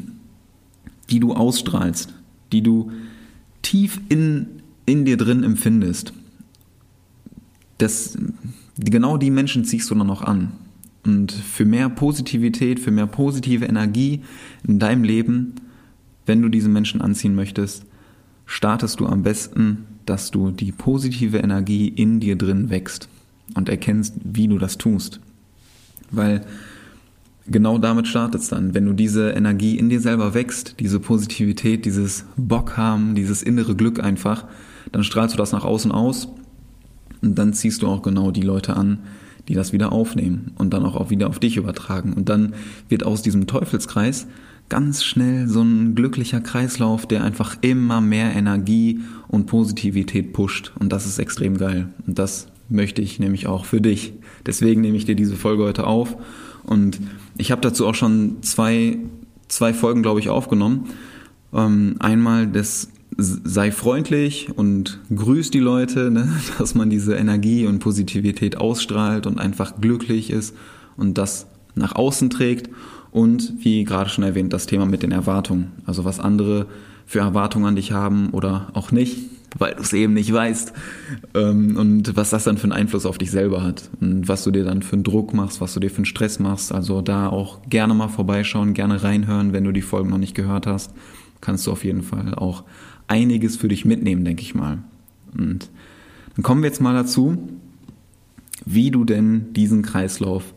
die 1.10 1.20
du 1.20 1.34
ausstrahlst, 1.34 2.14
die 2.52 2.62
du 2.62 2.90
tief 3.62 4.00
in, 4.08 4.46
in 4.86 5.04
dir 5.04 5.16
drin 5.16 5.44
empfindest, 5.44 6.12
das, 7.78 8.16
genau 8.78 9.16
die 9.16 9.30
Menschen 9.30 9.64
ziehst 9.64 9.90
du 9.90 9.94
dann 9.94 10.10
auch 10.10 10.22
an. 10.22 10.52
Und 11.04 11.32
für 11.32 11.64
mehr 11.64 11.88
Positivität, 11.88 12.80
für 12.80 12.90
mehr 12.90 13.06
positive 13.06 13.64
Energie 13.64 14.22
in 14.66 14.78
deinem 14.78 15.04
Leben, 15.04 15.54
wenn 16.26 16.42
du 16.42 16.48
diese 16.48 16.68
Menschen 16.68 17.00
anziehen 17.00 17.34
möchtest, 17.34 17.84
startest 18.44 19.00
du 19.00 19.06
am 19.06 19.22
besten, 19.22 19.86
dass 20.04 20.30
du 20.30 20.50
die 20.50 20.72
positive 20.72 21.38
Energie 21.38 21.88
in 21.88 22.20
dir 22.20 22.36
drin 22.36 22.70
wächst 22.70 23.08
und 23.54 23.68
erkennst, 23.68 24.14
wie 24.24 24.48
du 24.48 24.58
das 24.58 24.78
tust. 24.78 25.20
Weil 26.10 26.44
genau 27.46 27.78
damit 27.78 28.08
startet 28.08 28.40
es 28.40 28.48
dann. 28.48 28.74
Wenn 28.74 28.86
du 28.86 28.92
diese 28.92 29.30
Energie 29.30 29.78
in 29.78 29.88
dir 29.88 30.00
selber 30.00 30.34
wächst, 30.34 30.76
diese 30.80 30.98
Positivität, 30.98 31.84
dieses 31.84 32.24
Bock 32.36 32.76
haben, 32.76 33.14
dieses 33.14 33.42
innere 33.42 33.76
Glück 33.76 34.02
einfach, 34.02 34.44
dann 34.90 35.04
strahlst 35.04 35.34
du 35.34 35.38
das 35.38 35.52
nach 35.52 35.64
außen 35.64 35.92
aus 35.92 36.28
und 37.22 37.36
dann 37.38 37.52
ziehst 37.52 37.82
du 37.82 37.88
auch 37.88 38.02
genau 38.02 38.30
die 38.30 38.42
Leute 38.42 38.76
an, 38.76 38.98
die 39.48 39.54
das 39.54 39.72
wieder 39.72 39.92
aufnehmen 39.92 40.52
und 40.56 40.72
dann 40.72 40.84
auch 40.84 41.10
wieder 41.10 41.28
auf 41.28 41.38
dich 41.38 41.56
übertragen. 41.56 42.12
Und 42.12 42.28
dann 42.28 42.54
wird 42.88 43.04
aus 43.04 43.22
diesem 43.22 43.46
Teufelskreis 43.46 44.26
ganz 44.68 45.04
schnell 45.04 45.48
so 45.48 45.62
ein 45.62 45.94
glücklicher 45.94 46.40
Kreislauf, 46.40 47.06
der 47.06 47.22
einfach 47.22 47.56
immer 47.60 48.00
mehr 48.00 48.34
Energie 48.34 49.00
und 49.28 49.46
Positivität 49.46 50.32
pusht. 50.32 50.72
Und 50.78 50.92
das 50.92 51.06
ist 51.06 51.18
extrem 51.18 51.56
geil. 51.56 51.88
Und 52.06 52.18
das 52.18 52.48
möchte 52.68 53.02
ich 53.02 53.20
nämlich 53.20 53.46
auch 53.46 53.64
für 53.64 53.80
dich. 53.80 54.14
Deswegen 54.44 54.80
nehme 54.80 54.96
ich 54.96 55.04
dir 55.04 55.14
diese 55.14 55.36
Folge 55.36 55.62
heute 55.62 55.86
auf. 55.86 56.16
Und 56.64 57.00
ich 57.38 57.52
habe 57.52 57.60
dazu 57.60 57.86
auch 57.86 57.94
schon 57.94 58.42
zwei, 58.42 58.98
zwei 59.46 59.72
Folgen, 59.72 60.02
glaube 60.02 60.18
ich, 60.18 60.28
aufgenommen. 60.28 60.88
Ähm, 61.52 61.96
einmal 62.00 62.48
das 62.48 62.88
sei 63.16 63.72
freundlich 63.72 64.48
und 64.56 65.00
grüß 65.14 65.50
die 65.50 65.60
Leute, 65.60 66.10
ne? 66.10 66.28
dass 66.58 66.74
man 66.74 66.90
diese 66.90 67.14
Energie 67.14 67.66
und 67.66 67.78
Positivität 67.78 68.56
ausstrahlt 68.56 69.26
und 69.26 69.38
einfach 69.38 69.80
glücklich 69.80 70.30
ist 70.30 70.54
und 70.96 71.18
das 71.18 71.46
nach 71.74 71.94
außen 71.94 72.30
trägt. 72.30 72.70
Und 73.10 73.54
wie 73.60 73.84
gerade 73.84 74.10
schon 74.10 74.24
erwähnt, 74.24 74.52
das 74.52 74.66
Thema 74.66 74.84
mit 74.84 75.02
den 75.02 75.12
Erwartungen. 75.12 75.72
Also 75.86 76.04
was 76.04 76.20
andere 76.20 76.66
für 77.06 77.20
Erwartungen 77.20 77.66
an 77.66 77.76
dich 77.76 77.92
haben 77.92 78.30
oder 78.30 78.68
auch 78.74 78.90
nicht, 78.90 79.18
weil 79.56 79.74
du 79.74 79.80
es 79.80 79.94
eben 79.94 80.12
nicht 80.12 80.30
weißt. 80.30 80.74
Ähm, 81.34 81.76
und 81.76 82.14
was 82.16 82.30
das 82.30 82.44
dann 82.44 82.58
für 82.58 82.64
einen 82.64 82.72
Einfluss 82.72 83.06
auf 83.06 83.16
dich 83.16 83.30
selber 83.30 83.62
hat. 83.62 83.88
Und 84.00 84.28
was 84.28 84.44
du 84.44 84.50
dir 84.50 84.64
dann 84.64 84.82
für 84.82 84.94
einen 84.94 85.04
Druck 85.04 85.32
machst, 85.32 85.62
was 85.62 85.72
du 85.72 85.80
dir 85.80 85.88
für 85.88 85.98
einen 85.98 86.04
Stress 86.04 86.38
machst. 86.40 86.72
Also 86.72 87.00
da 87.00 87.28
auch 87.28 87.62
gerne 87.70 87.94
mal 87.94 88.08
vorbeischauen, 88.08 88.74
gerne 88.74 89.02
reinhören, 89.02 89.54
wenn 89.54 89.64
du 89.64 89.72
die 89.72 89.82
Folgen 89.82 90.10
noch 90.10 90.18
nicht 90.18 90.34
gehört 90.34 90.66
hast. 90.66 90.92
Kannst 91.40 91.66
du 91.66 91.72
auf 91.72 91.84
jeden 91.84 92.02
Fall 92.02 92.34
auch 92.34 92.64
einiges 93.08 93.56
für 93.56 93.68
dich 93.68 93.84
mitnehmen, 93.84 94.24
denke 94.24 94.42
ich 94.42 94.54
mal. 94.54 94.78
Und 95.36 95.70
dann 96.34 96.42
kommen 96.42 96.62
wir 96.62 96.68
jetzt 96.68 96.80
mal 96.80 96.94
dazu, 96.94 97.38
wie 98.64 98.90
du 98.90 99.04
denn 99.04 99.52
diesen 99.52 99.82
Kreislauf 99.82 100.54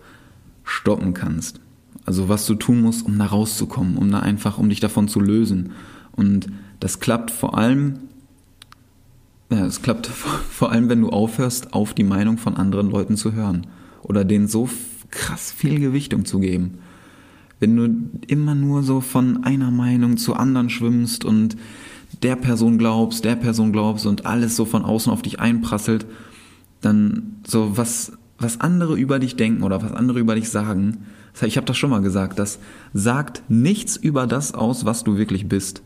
stoppen 0.64 1.14
kannst. 1.14 1.60
Also 2.06 2.28
was 2.28 2.46
du 2.46 2.56
tun 2.56 2.82
musst, 2.82 3.06
um 3.06 3.18
da 3.20 3.26
rauszukommen, 3.26 3.98
um 3.98 4.12
da 4.12 4.20
einfach, 4.20 4.58
um 4.58 4.70
dich 4.70 4.80
davon 4.80 5.08
zu 5.08 5.20
lösen. 5.20 5.72
Und 6.12 6.48
das 6.80 7.00
klappt 7.00 7.32
vor 7.32 7.58
allem, 7.58 8.00
ja, 9.52 9.66
es 9.66 9.82
klappt 9.82 10.08
vor 10.50 10.72
allem, 10.72 10.90
wenn 10.90 11.02
du 11.02 11.10
aufhörst, 11.10 11.74
auf 11.74 11.94
die 11.94 12.04
Meinung 12.04 12.38
von 12.38 12.58
anderen 12.58 12.90
Leuten 12.90 13.16
zu 13.16 13.34
hören 13.34 13.68
oder 14.02 14.26
denen 14.26 14.48
so 14.48 14.70
krass 15.12 15.52
viel 15.52 15.80
Gewichtung 15.80 16.26
zu 16.26 16.40
geben. 16.40 16.80
Wenn 17.60 17.76
du 17.76 18.22
immer 18.28 18.56
nur 18.56 18.84
so 18.84 19.02
von 19.02 19.44
einer 19.44 19.70
Meinung 19.70 20.18
zur 20.18 20.40
anderen 20.40 20.70
schwimmst 20.70 21.26
und 21.26 21.58
der 22.24 22.36
Person 22.36 22.78
glaubst, 22.78 23.24
der 23.26 23.36
Person 23.36 23.72
glaubst 23.72 24.06
und 24.06 24.26
alles 24.26 24.56
so 24.56 24.66
von 24.66 24.84
außen 24.84 25.12
auf 25.12 25.22
dich 25.22 25.40
einprasselt, 25.40 26.06
dann 26.82 27.38
so 27.48 27.78
was, 27.78 28.14
was 28.38 28.62
andere 28.62 28.98
über 28.98 29.20
dich 29.20 29.36
denken 29.36 29.64
oder 29.64 29.82
was 29.82 29.94
andere 29.94 30.20
über 30.20 30.36
dich 30.36 30.50
sagen, 30.50 31.06
ich 31.42 31.58
habe 31.58 31.66
das 31.66 31.78
schon 31.78 31.90
mal 31.90 32.02
gesagt, 32.02 32.38
das 32.38 32.60
sagt 32.94 33.44
nichts 33.48 33.96
über 33.96 34.28
das 34.28 34.54
aus, 34.54 34.84
was 34.84 35.04
du 35.04 35.18
wirklich 35.18 35.48
bist. 35.48 35.82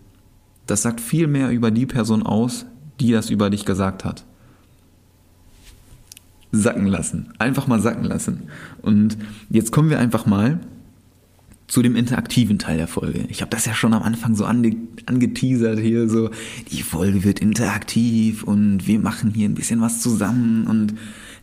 Das 0.65 0.81
sagt 0.81 1.01
viel 1.01 1.27
mehr 1.27 1.51
über 1.51 1.69
die 1.69 1.85
Person 1.85 2.23
aus, 2.23 2.65
die 2.99 3.11
das 3.11 3.29
über 3.29 3.49
dich 3.49 3.65
gesagt 3.65 4.05
hat. 4.05 4.25
Sacken 6.51 6.87
lassen. 6.87 7.33
Einfach 7.39 7.67
mal 7.67 7.81
sacken 7.81 8.05
lassen. 8.05 8.43
Und 8.81 9.17
jetzt 9.49 9.71
kommen 9.71 9.89
wir 9.89 9.99
einfach 9.99 10.25
mal 10.25 10.59
zu 11.73 11.81
dem 11.81 11.95
interaktiven 11.95 12.59
Teil 12.59 12.77
der 12.77 12.87
Folge. 12.87 13.25
Ich 13.29 13.41
habe 13.41 13.49
das 13.49 13.65
ja 13.65 13.73
schon 13.73 13.95
am 13.95 14.03
Anfang 14.03 14.35
so 14.35 14.45
ange 14.45 14.75
angeteasert 15.07 15.79
hier, 15.79 16.07
so 16.07 16.29
die 16.71 16.83
Folge 16.83 17.23
wird 17.23 17.39
interaktiv 17.39 18.43
und 18.43 18.85
wir 18.85 18.99
machen 18.99 19.31
hier 19.33 19.49
ein 19.49 19.55
bisschen 19.55 19.81
was 19.81 19.99
zusammen 19.99 20.67
und 20.67 20.93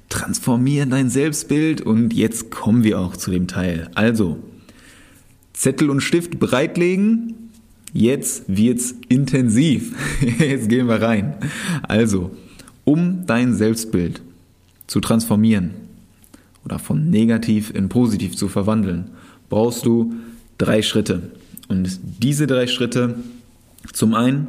transformieren 0.09 0.91
dein 0.91 1.11
Selbstbild 1.11 1.81
und 1.81 2.15
jetzt 2.15 2.53
kommen 2.53 2.85
wir 2.85 3.01
auch 3.01 3.17
zu 3.17 3.33
dem 3.33 3.49
Teil. 3.49 3.91
Also, 3.97 4.39
Zettel 5.53 5.91
und 5.91 6.01
Stift 6.01 6.39
bereitlegen. 6.39 7.35
Jetzt 7.93 8.45
wird's 8.47 8.95
intensiv. 9.09 9.97
Jetzt 10.39 10.69
gehen 10.69 10.87
wir 10.87 11.03
rein. 11.03 11.35
Also, 11.83 12.31
um 12.85 13.27
dein 13.27 13.57
Selbstbild 13.57 14.23
zu 14.87 15.01
transformieren 15.01 15.73
oder 16.65 16.79
von 16.79 17.11
negativ 17.11 17.75
in 17.75 17.89
positiv 17.89 18.37
zu 18.37 18.47
verwandeln, 18.47 19.11
brauchst 19.51 19.85
du 19.85 20.15
drei 20.57 20.81
Schritte. 20.81 21.33
Und 21.69 22.01
diese 22.23 22.47
drei 22.47 22.67
Schritte, 22.67 23.17
zum 23.93 24.15
einen, 24.15 24.49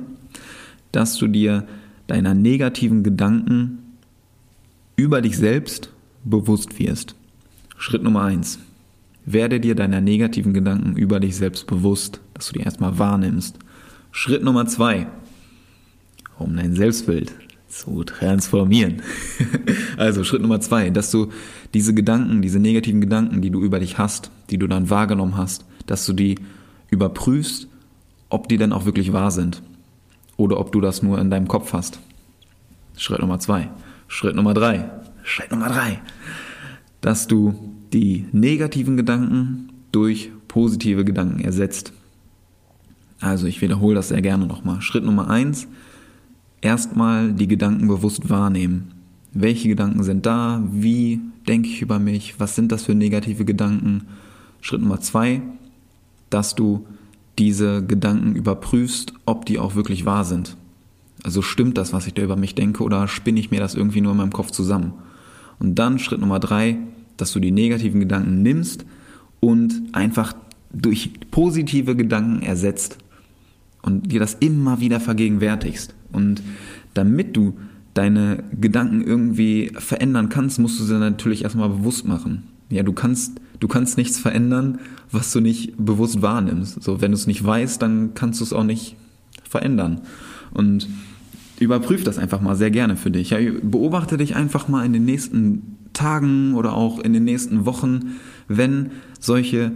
dass 0.93 1.17
du 1.17 1.27
dir 1.27 1.67
deiner 2.07 2.33
negativen 2.33 3.03
Gedanken 3.03 3.79
über 4.95 5.21
dich 5.21 5.37
selbst 5.37 5.89
bewusst 6.23 6.79
wirst. 6.79 7.15
Schritt 7.77 8.03
Nummer 8.03 8.23
eins. 8.23 8.59
Werde 9.25 9.59
dir 9.59 9.75
deiner 9.75 10.01
negativen 10.01 10.53
Gedanken 10.53 10.95
über 10.95 11.19
dich 11.19 11.35
selbst 11.35 11.67
bewusst, 11.67 12.21
dass 12.33 12.47
du 12.47 12.53
die 12.53 12.65
erstmal 12.65 12.97
wahrnimmst. 12.97 13.57
Schritt 14.11 14.43
Nummer 14.43 14.65
zwei. 14.65 15.07
Um 16.37 16.55
dein 16.55 16.75
Selbstbild 16.75 17.33
zu 17.71 18.03
transformieren. 18.03 19.01
also 19.97 20.23
Schritt 20.23 20.41
Nummer 20.41 20.59
zwei, 20.59 20.89
dass 20.89 21.09
du 21.09 21.29
diese 21.73 21.93
Gedanken, 21.93 22.41
diese 22.41 22.59
negativen 22.59 23.01
Gedanken, 23.01 23.41
die 23.41 23.49
du 23.49 23.61
über 23.61 23.79
dich 23.79 23.97
hast, 23.97 24.29
die 24.49 24.57
du 24.57 24.67
dann 24.67 24.89
wahrgenommen 24.89 25.37
hast, 25.37 25.65
dass 25.87 26.05
du 26.05 26.13
die 26.13 26.35
überprüfst, 26.89 27.67
ob 28.29 28.49
die 28.49 28.57
denn 28.57 28.73
auch 28.73 28.85
wirklich 28.85 29.13
wahr 29.13 29.31
sind 29.31 29.61
oder 30.37 30.59
ob 30.59 30.71
du 30.71 30.81
das 30.81 31.01
nur 31.01 31.19
in 31.19 31.29
deinem 31.29 31.47
Kopf 31.47 31.73
hast. 31.73 31.99
Schritt 32.97 33.19
Nummer 33.19 33.39
zwei. 33.39 33.69
Schritt 34.07 34.35
Nummer 34.35 34.53
drei. 34.53 34.89
Schritt 35.23 35.51
Nummer 35.51 35.69
drei. 35.69 36.01
Dass 36.99 37.27
du 37.27 37.55
die 37.93 38.25
negativen 38.31 38.97
Gedanken 38.97 39.69
durch 39.91 40.31
positive 40.47 41.05
Gedanken 41.05 41.39
ersetzt. 41.39 41.93
Also 43.21 43.47
ich 43.47 43.61
wiederhole 43.61 43.95
das 43.95 44.09
sehr 44.09 44.21
gerne 44.21 44.45
nochmal. 44.45 44.81
Schritt 44.81 45.05
Nummer 45.05 45.29
eins 45.29 45.67
erstmal 46.61 47.33
die 47.33 47.47
Gedanken 47.47 47.87
bewusst 47.87 48.29
wahrnehmen. 48.29 48.91
Welche 49.33 49.67
Gedanken 49.67 50.03
sind 50.03 50.25
da? 50.25 50.63
Wie 50.71 51.19
denke 51.47 51.69
ich 51.69 51.81
über 51.81 51.99
mich? 51.99 52.39
Was 52.39 52.55
sind 52.55 52.71
das 52.71 52.83
für 52.83 52.95
negative 52.95 53.45
Gedanken? 53.45 54.03
Schritt 54.61 54.81
Nummer 54.81 55.01
zwei, 55.01 55.41
dass 56.29 56.55
du 56.55 56.85
diese 57.39 57.83
Gedanken 57.83 58.35
überprüfst, 58.35 59.13
ob 59.25 59.45
die 59.45 59.57
auch 59.57 59.75
wirklich 59.75 60.05
wahr 60.05 60.25
sind. 60.25 60.55
Also 61.23 61.41
stimmt 61.41 61.77
das, 61.77 61.93
was 61.93 62.07
ich 62.07 62.13
da 62.13 62.21
über 62.21 62.35
mich 62.35 62.55
denke, 62.55 62.83
oder 62.83 63.07
spinne 63.07 63.39
ich 63.39 63.51
mir 63.51 63.59
das 63.59 63.75
irgendwie 63.75 64.01
nur 64.01 64.11
in 64.11 64.17
meinem 64.17 64.33
Kopf 64.33 64.51
zusammen? 64.51 64.93
Und 65.59 65.75
dann 65.75 65.99
Schritt 65.99 66.19
Nummer 66.19 66.39
drei, 66.39 66.77
dass 67.17 67.31
du 67.31 67.39
die 67.39 67.51
negativen 67.51 67.99
Gedanken 67.99 68.41
nimmst 68.41 68.85
und 69.39 69.81
einfach 69.93 70.33
durch 70.71 71.11
positive 71.29 71.95
Gedanken 71.95 72.41
ersetzt 72.41 72.97
und 73.81 74.11
dir 74.11 74.19
das 74.19 74.35
immer 74.35 74.79
wieder 74.79 74.99
vergegenwärtigst. 74.99 75.93
Und 76.11 76.41
damit 76.93 77.35
du 77.35 77.57
deine 77.93 78.43
Gedanken 78.59 79.01
irgendwie 79.01 79.71
verändern 79.77 80.29
kannst, 80.29 80.59
musst 80.59 80.79
du 80.79 80.83
sie 80.83 80.97
natürlich 80.97 81.43
erstmal 81.43 81.69
bewusst 81.69 82.07
machen. 82.07 82.43
Ja, 82.69 82.83
du 82.83 82.93
kannst, 82.93 83.41
du 83.59 83.67
kannst 83.67 83.97
nichts 83.97 84.17
verändern, 84.17 84.79
was 85.11 85.31
du 85.33 85.41
nicht 85.41 85.73
bewusst 85.77 86.21
wahrnimmst. 86.21 86.81
So, 86.81 87.01
wenn 87.01 87.11
du 87.11 87.17
es 87.17 87.27
nicht 87.27 87.43
weißt, 87.43 87.81
dann 87.81 88.13
kannst 88.13 88.39
du 88.39 88.45
es 88.45 88.53
auch 88.53 88.63
nicht 88.63 88.95
verändern. 89.43 90.01
Und 90.51 90.87
überprüf 91.59 92.03
das 92.03 92.17
einfach 92.17 92.41
mal 92.41 92.55
sehr 92.55 92.71
gerne 92.71 92.95
für 92.95 93.11
dich. 93.11 93.31
Ja, 93.31 93.39
beobachte 93.61 94.17
dich 94.17 94.35
einfach 94.35 94.67
mal 94.67 94.85
in 94.85 94.93
den 94.93 95.05
nächsten 95.05 95.77
Tagen 95.93 96.53
oder 96.55 96.73
auch 96.73 96.99
in 96.99 97.11
den 97.13 97.25
nächsten 97.25 97.65
Wochen, 97.65 98.13
wenn 98.47 98.91
solche 99.19 99.73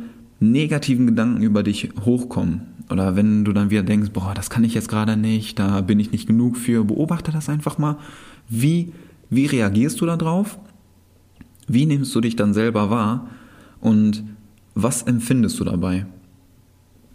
negativen 0.52 1.08
Gedanken 1.08 1.42
über 1.44 1.64
dich 1.64 1.90
hochkommen 2.04 2.62
oder 2.90 3.16
wenn 3.16 3.44
du 3.46 3.54
dann 3.54 3.70
wieder 3.70 3.84
denkst, 3.84 4.12
boah, 4.12 4.34
das 4.36 4.50
kann 4.50 4.64
ich 4.64 4.74
jetzt 4.74 4.90
gerade 4.90 5.18
nicht, 5.18 5.60
da 5.60 5.82
bin 5.82 6.00
ich 6.00 6.12
nicht 6.12 6.28
genug 6.28 6.58
für, 6.58 6.84
beobachte 6.84 7.32
das 7.32 7.50
einfach 7.50 7.78
mal. 7.78 7.98
Wie, 8.48 8.92
wie 9.30 9.48
reagierst 9.48 10.00
du 10.02 10.06
darauf? 10.06 10.60
Wie 11.68 11.86
nimmst 11.86 12.14
du 12.14 12.22
dich 12.22 12.36
dann 12.36 12.54
selber 12.54 12.90
wahr? 12.90 13.30
Und 13.80 14.24
was 14.76 15.04
empfindest 15.04 15.60
du 15.60 15.64
dabei? 15.64 16.06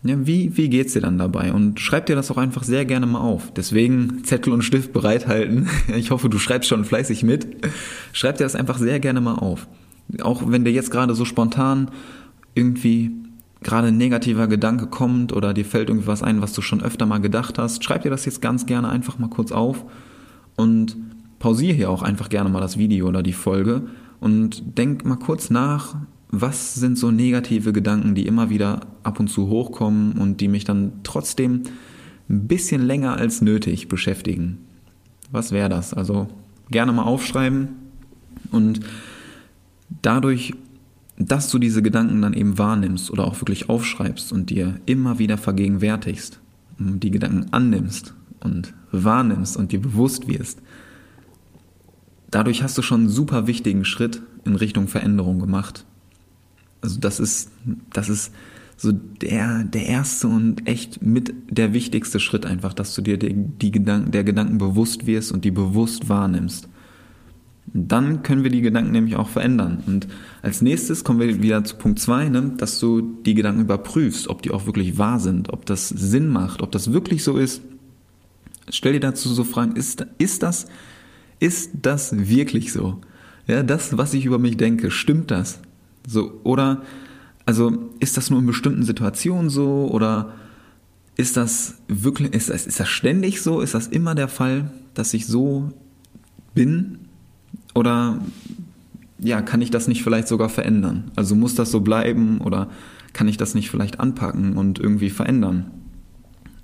Ja, 0.02 0.26
wie, 0.26 0.56
wie 0.56 0.70
geht's 0.70 0.94
dir 0.94 1.02
dann 1.02 1.18
dabei? 1.18 1.52
Und 1.52 1.78
schreib 1.78 2.06
dir 2.06 2.16
das 2.16 2.30
auch 2.30 2.38
einfach 2.38 2.64
sehr 2.64 2.86
gerne 2.86 3.06
mal 3.06 3.20
auf. 3.20 3.52
Deswegen 3.52 4.24
Zettel 4.24 4.52
und 4.52 4.62
Stift 4.62 4.92
bereithalten. 4.92 5.68
Ich 5.96 6.10
hoffe, 6.10 6.28
du 6.28 6.38
schreibst 6.38 6.68
schon 6.68 6.84
fleißig 6.84 7.22
mit. 7.22 7.46
Schreib 8.12 8.38
dir 8.38 8.44
das 8.44 8.56
einfach 8.56 8.78
sehr 8.78 8.98
gerne 8.98 9.20
mal 9.20 9.34
auf. 9.34 9.68
Auch 10.22 10.42
wenn 10.50 10.64
dir 10.64 10.72
jetzt 10.72 10.90
gerade 10.90 11.14
so 11.14 11.24
spontan 11.24 11.90
irgendwie 12.54 13.10
gerade 13.62 13.88
ein 13.88 13.96
negativer 13.96 14.46
Gedanke 14.46 14.86
kommt 14.86 15.32
oder 15.32 15.52
dir 15.52 15.64
fällt 15.64 15.88
irgendwas 15.88 16.22
ein, 16.22 16.40
was 16.40 16.52
du 16.52 16.62
schon 16.62 16.82
öfter 16.82 17.06
mal 17.06 17.18
gedacht 17.18 17.58
hast, 17.58 17.84
schreib 17.84 18.02
dir 18.02 18.10
das 18.10 18.24
jetzt 18.24 18.40
ganz 18.40 18.66
gerne 18.66 18.88
einfach 18.88 19.18
mal 19.18 19.28
kurz 19.28 19.52
auf 19.52 19.84
und 20.56 20.96
pausiere 21.38 21.74
hier 21.74 21.90
auch 21.90 22.02
einfach 22.02 22.28
gerne 22.28 22.48
mal 22.48 22.60
das 22.60 22.78
Video 22.78 23.08
oder 23.08 23.22
die 23.22 23.32
Folge 23.32 23.88
und 24.20 24.78
denk 24.78 25.04
mal 25.04 25.16
kurz 25.16 25.50
nach, 25.50 25.96
was 26.30 26.74
sind 26.74 26.96
so 26.96 27.10
negative 27.10 27.72
Gedanken, 27.72 28.14
die 28.14 28.26
immer 28.26 28.50
wieder 28.50 28.80
ab 29.02 29.20
und 29.20 29.28
zu 29.28 29.48
hochkommen 29.48 30.12
und 30.12 30.40
die 30.40 30.48
mich 30.48 30.64
dann 30.64 30.92
trotzdem 31.02 31.62
ein 32.28 32.46
bisschen 32.46 32.82
länger 32.82 33.16
als 33.16 33.42
nötig 33.42 33.88
beschäftigen. 33.88 34.58
Was 35.32 35.50
wäre 35.52 35.68
das? 35.68 35.92
Also 35.92 36.28
gerne 36.70 36.92
mal 36.92 37.02
aufschreiben 37.02 37.68
und 38.52 38.80
dadurch 40.02 40.54
dass 41.20 41.50
du 41.50 41.58
diese 41.58 41.82
Gedanken 41.82 42.22
dann 42.22 42.32
eben 42.32 42.56
wahrnimmst 42.56 43.10
oder 43.10 43.26
auch 43.26 43.40
wirklich 43.42 43.68
aufschreibst 43.68 44.32
und 44.32 44.48
dir 44.48 44.80
immer 44.86 45.18
wieder 45.18 45.36
vergegenwärtigst, 45.36 46.40
die 46.78 47.10
Gedanken 47.10 47.52
annimmst 47.52 48.14
und 48.40 48.72
wahrnimmst 48.90 49.56
und 49.58 49.70
dir 49.70 49.82
bewusst 49.82 50.28
wirst, 50.28 50.62
dadurch 52.30 52.62
hast 52.62 52.78
du 52.78 52.82
schon 52.82 53.00
einen 53.00 53.08
super 53.10 53.46
wichtigen 53.46 53.84
Schritt 53.84 54.22
in 54.46 54.56
Richtung 54.56 54.88
Veränderung 54.88 55.40
gemacht. 55.40 55.84
Also 56.80 56.98
das 56.98 57.20
ist, 57.20 57.50
das 57.92 58.08
ist 58.08 58.32
so 58.78 58.92
der, 58.92 59.64
der 59.64 59.84
erste 59.84 60.26
und 60.26 60.66
echt 60.66 61.02
mit 61.02 61.34
der 61.50 61.74
wichtigste 61.74 62.18
Schritt 62.18 62.46
einfach, 62.46 62.72
dass 62.72 62.94
du 62.94 63.02
dir 63.02 63.18
die, 63.18 63.34
die 63.34 63.72
Gedanken, 63.72 64.10
der 64.10 64.24
Gedanken 64.24 64.56
bewusst 64.56 65.06
wirst 65.06 65.32
und 65.32 65.44
die 65.44 65.50
bewusst 65.50 66.08
wahrnimmst. 66.08 66.69
Dann 67.66 68.22
können 68.22 68.42
wir 68.42 68.50
die 68.50 68.62
Gedanken 68.62 68.90
nämlich 68.90 69.16
auch 69.16 69.28
verändern. 69.28 69.82
Und 69.86 70.08
als 70.42 70.60
nächstes 70.60 71.04
kommen 71.04 71.20
wir 71.20 71.42
wieder 71.42 71.62
zu 71.62 71.76
Punkt 71.76 72.00
zwei, 72.00 72.28
ne, 72.28 72.52
dass 72.56 72.80
du 72.80 73.00
die 73.00 73.34
Gedanken 73.34 73.60
überprüfst, 73.60 74.28
ob 74.28 74.42
die 74.42 74.50
auch 74.50 74.66
wirklich 74.66 74.98
wahr 74.98 75.20
sind, 75.20 75.52
ob 75.52 75.66
das 75.66 75.88
Sinn 75.88 76.28
macht, 76.28 76.62
ob 76.62 76.72
das 76.72 76.92
wirklich 76.92 77.22
so 77.22 77.36
ist. 77.36 77.62
Stell 78.68 78.94
dir 78.94 79.00
dazu 79.00 79.28
so 79.28 79.44
Fragen, 79.44 79.76
ist, 79.76 80.06
ist 80.18 80.42
das, 80.42 80.66
ist 81.38 81.70
das 81.82 82.28
wirklich 82.28 82.72
so? 82.72 83.00
Ja, 83.46 83.62
das, 83.62 83.96
was 83.96 84.14
ich 84.14 84.24
über 84.26 84.38
mich 84.38 84.56
denke, 84.56 84.90
stimmt 84.90 85.30
das? 85.30 85.60
So, 86.06 86.40
oder, 86.44 86.82
also, 87.46 87.90
ist 87.98 88.16
das 88.16 88.30
nur 88.30 88.38
in 88.38 88.46
bestimmten 88.46 88.84
Situationen 88.84 89.50
so, 89.50 89.88
oder 89.90 90.34
ist 91.16 91.36
das 91.36 91.74
wirklich, 91.88 92.32
ist 92.32 92.48
ist 92.48 92.80
das 92.80 92.88
ständig 92.88 93.42
so? 93.42 93.60
Ist 93.60 93.74
das 93.74 93.88
immer 93.88 94.14
der 94.14 94.28
Fall, 94.28 94.70
dass 94.94 95.14
ich 95.14 95.26
so 95.26 95.70
bin? 96.54 96.99
Oder 97.80 98.18
ja, 99.18 99.40
kann 99.40 99.62
ich 99.62 99.70
das 99.70 99.88
nicht 99.88 100.02
vielleicht 100.02 100.28
sogar 100.28 100.50
verändern? 100.50 101.10
Also 101.16 101.34
muss 101.34 101.54
das 101.54 101.70
so 101.70 101.80
bleiben 101.80 102.42
oder 102.42 102.68
kann 103.14 103.26
ich 103.26 103.38
das 103.38 103.54
nicht 103.54 103.70
vielleicht 103.70 104.00
anpacken 104.00 104.58
und 104.58 104.78
irgendwie 104.78 105.08
verändern? 105.08 105.70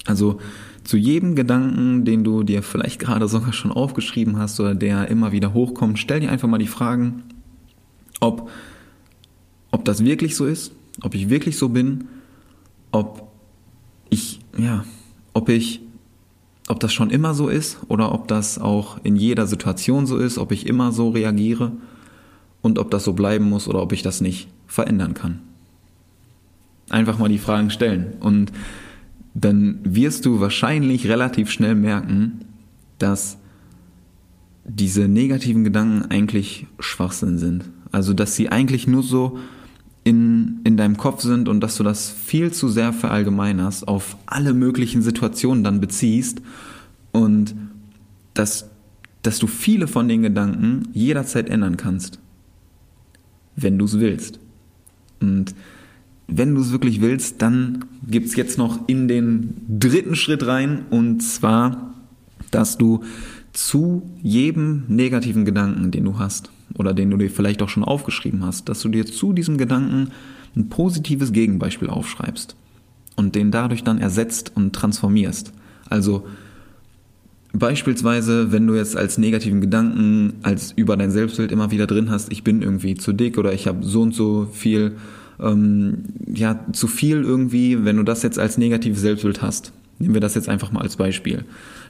Also 0.05 0.41
zu 0.85 0.99
jedem 0.99 1.35
Gedanken, 1.35 2.05
den 2.05 2.23
du 2.23 2.43
dir 2.43 2.63
vielleicht 2.63 2.99
gerade 2.99 3.29
sogar 3.29 3.55
schon 3.55 3.73
aufgeschrieben 3.73 4.37
hast 4.37 4.61
oder 4.61 4.75
der 4.75 5.09
immer 5.09 5.33
wieder 5.33 5.55
hochkommt, 5.55 5.99
stell 5.99 6.21
dir 6.21 6.31
einfach 6.31 6.49
mal 6.49 6.59
die 6.59 6.67
Fragen, 6.67 7.23
ob, 8.21 8.51
ob 9.71 9.87
das 9.87 10.05
wirklich 10.05 10.37
so 10.37 10.45
ist, 10.45 10.71
ob 11.01 11.15
ich 11.15 11.31
wirklich 11.31 11.57
so 11.57 11.71
bin, 11.71 12.09
ob 12.93 13.33
ich, 14.11 14.41
ja, 14.59 14.85
ob 15.33 15.49
ich 15.49 15.81
ob 16.69 16.81
das 16.81 16.93
schon 16.93 17.11
immer 17.11 17.35
so 17.35 17.49
ist 17.49 17.79
oder 17.89 18.13
ob 18.13 18.29
das 18.29 18.59
auch 18.59 18.99
in 19.05 19.17
jeder 19.17 19.47
Situation 19.47 20.07
so 20.07 20.19
ist, 20.19 20.39
ob 20.39 20.53
ich 20.53 20.67
immer 20.67 20.93
so 20.93 21.11
reagiere 21.11 21.73
und 22.63 22.79
ob 22.79 22.91
das 22.91 23.05
so 23.05 23.13
bleiben 23.13 23.49
muss 23.49 23.69
oder 23.69 23.83
ob 23.83 23.93
ich 23.93 24.03
das 24.03 24.21
nicht 24.21 24.49
verändern 24.67 25.15
kann. 25.15 25.41
Einfach 26.91 27.19
mal 27.19 27.29
die 27.29 27.39
Fragen 27.39 27.71
stellen. 27.71 28.15
Und 28.21 28.53
dann 29.35 29.81
wirst 29.85 30.25
du 30.25 30.41
wahrscheinlich 30.41 31.09
relativ 31.09 31.51
schnell 31.51 31.75
merken, 31.75 32.41
dass 32.99 33.39
diese 34.65 35.09
negativen 35.09 35.63
Gedanken 35.63 36.11
eigentlich 36.11 36.67
Schwachsinn 36.81 37.39
sind. 37.39 37.65
Also, 37.93 38.13
dass 38.15 38.35
sie 38.35 38.49
eigentlich 38.49 38.87
nur 38.87 39.03
so 39.03 39.39
in, 40.07 40.61
in 40.63 40.77
deinem 40.77 40.97
Kopf 40.97 41.23
sind 41.23 41.49
und 41.49 41.59
dass 41.59 41.77
du 41.77 41.83
das 41.83 42.09
viel 42.13 42.53
zu 42.53 42.69
sehr 42.69 42.93
verallgemeinerst, 42.93 43.89
auf 43.89 44.17
alle 44.25 44.55
möglichen 44.55 45.03
Situationen 45.03 45.65
dann 45.65 45.81
beziehst 45.81 46.41
und 47.11 47.57
dass, 48.33 48.71
dass 49.23 49.41
du 49.41 49.49
viele 49.49 49.89
von 49.89 50.07
den 50.07 50.23
Gedanken 50.23 50.91
jederzeit 50.93 51.51
ändern 51.51 51.77
kannst, 51.77 52.21
wenn 53.57 53.79
du 53.79 53.85
es 53.85 53.99
willst. 53.99 54.39
Und 55.21 55.57
wenn 56.29 56.55
du 56.55 56.61
es 56.61 56.71
wirklich 56.71 57.01
willst, 57.01 57.43
dann 57.43 57.85
gibt 58.07 58.29
es 58.29 58.37
jetzt 58.37 58.59
noch 58.59 58.87
in 58.87 59.09
den 59.09 59.57
dritten 59.67 60.15
Schritt 60.15 60.47
rein 60.47 60.83
und 60.89 61.21
zwar, 61.21 61.95
dass 62.53 62.79
du 62.79 63.03
zu 63.53 64.09
jedem 64.23 64.85
negativen 64.87 65.45
Gedanken, 65.45 65.91
den 65.91 66.05
du 66.05 66.17
hast 66.21 66.53
oder 66.79 66.95
den 66.95 67.11
du 67.11 67.17
dir 67.17 67.31
vielleicht 67.31 67.63
auch 67.63 67.69
schon 67.69 67.85
aufgeschrieben 67.85 68.45
hast, 68.45 68.69
dass 68.69 68.81
du 68.81 68.89
dir 68.89 69.07
zu 69.07 69.33
diesem 69.33 69.59
Gedanken 69.59 70.11
ein 70.57 70.69
positives 70.69 71.33
Gegenbeispiel 71.33 71.89
aufschreibst 71.89 72.57
und 73.17 73.35
den 73.35 73.51
dadurch 73.51 73.85
dann 73.85 73.99
ersetzt 73.99 74.53
und 74.55 74.75
transformierst. 74.75 75.53
Also 75.89 76.27
beispielsweise, 77.53 78.53
wenn 78.53 78.67
du 78.67 78.75
jetzt 78.75 78.97
als 78.97 79.19
negativen 79.19 79.61
Gedanken 79.61 80.35
als 80.43 80.73
über 80.73 80.97
dein 80.97 81.11
Selbstbild 81.11 81.53
immer 81.53 81.71
wieder 81.71 81.87
drin 81.87 82.11
hast, 82.11 82.31
ich 82.33 82.45
bin 82.45 82.63
irgendwie 82.63 82.95
zu 82.95 83.13
dick 83.13 83.39
oder 83.39 83.53
ich 83.53 83.67
habe 83.67 83.85
so 83.85 84.03
und 84.03 84.15
so 84.15 84.49
viel 84.53 84.97
ähm, 85.41 86.05
ja, 86.27 86.65
zu 86.73 86.87
viel 86.87 87.23
irgendwie, 87.23 87.85
wenn 87.85 87.97
du 87.97 88.03
das 88.03 88.23
jetzt 88.23 88.39
als 88.39 88.59
negatives 88.59 89.01
Selbstbild 89.01 89.43
hast, 89.43 89.73
nehmen 89.99 90.15
wir 90.15 90.21
das 90.21 90.35
jetzt 90.35 90.49
einfach 90.49 90.73
mal 90.73 90.81
als 90.81 90.97
Beispiel, 90.97 91.45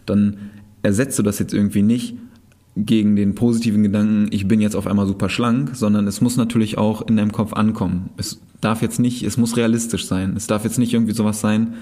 dann 0.04 0.36
ersetzt 0.82 1.18
du 1.18 1.22
das 1.22 1.38
jetzt 1.38 1.54
irgendwie 1.54 1.82
nicht 1.82 2.14
gegen 2.76 3.16
den 3.16 3.34
positiven 3.34 3.82
Gedanken, 3.82 4.28
ich 4.30 4.46
bin 4.46 4.60
jetzt 4.60 4.76
auf 4.76 4.86
einmal 4.86 5.06
super 5.06 5.28
schlank, 5.28 5.70
sondern 5.74 6.06
es 6.06 6.20
muss 6.20 6.36
natürlich 6.36 6.76
auch 6.76 7.06
in 7.08 7.16
deinem 7.16 7.32
Kopf 7.32 7.54
ankommen. 7.54 8.10
Es 8.18 8.38
darf 8.60 8.82
jetzt 8.82 9.00
nicht, 9.00 9.22
es 9.22 9.38
muss 9.38 9.56
realistisch 9.56 10.06
sein. 10.06 10.34
Es 10.36 10.46
darf 10.46 10.64
jetzt 10.64 10.78
nicht 10.78 10.92
irgendwie 10.92 11.14
sowas 11.14 11.40
sein, 11.40 11.74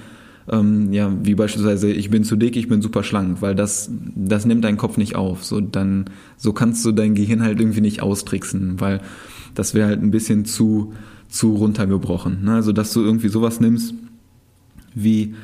ähm, 0.48 0.92
ja, 0.92 1.10
wie 1.22 1.34
beispielsweise, 1.34 1.90
ich 1.90 2.10
bin 2.10 2.24
zu 2.24 2.36
dick, 2.36 2.56
ich 2.56 2.68
bin 2.68 2.82
super 2.82 3.02
schlank, 3.02 3.40
weil 3.40 3.54
das, 3.54 3.90
das 4.14 4.44
nimmt 4.44 4.64
dein 4.64 4.76
Kopf 4.76 4.96
nicht 4.96 5.16
auf. 5.16 5.44
So, 5.44 5.60
dann, 5.60 6.06
so 6.36 6.52
kannst 6.52 6.84
du 6.84 6.92
dein 6.92 7.14
Gehirn 7.14 7.42
halt 7.42 7.60
irgendwie 7.60 7.80
nicht 7.80 8.02
austricksen, 8.02 8.80
weil 8.80 9.00
das 9.54 9.74
wäre 9.74 9.88
halt 9.88 10.02
ein 10.02 10.10
bisschen 10.10 10.44
zu, 10.44 10.92
zu 11.28 11.54
runtergebrochen. 11.54 12.44
Ne? 12.44 12.54
Also, 12.54 12.72
dass 12.72 12.92
du 12.92 13.02
irgendwie 13.02 13.28
sowas 13.28 13.60
nimmst, 13.60 13.94
wie, 14.94 15.34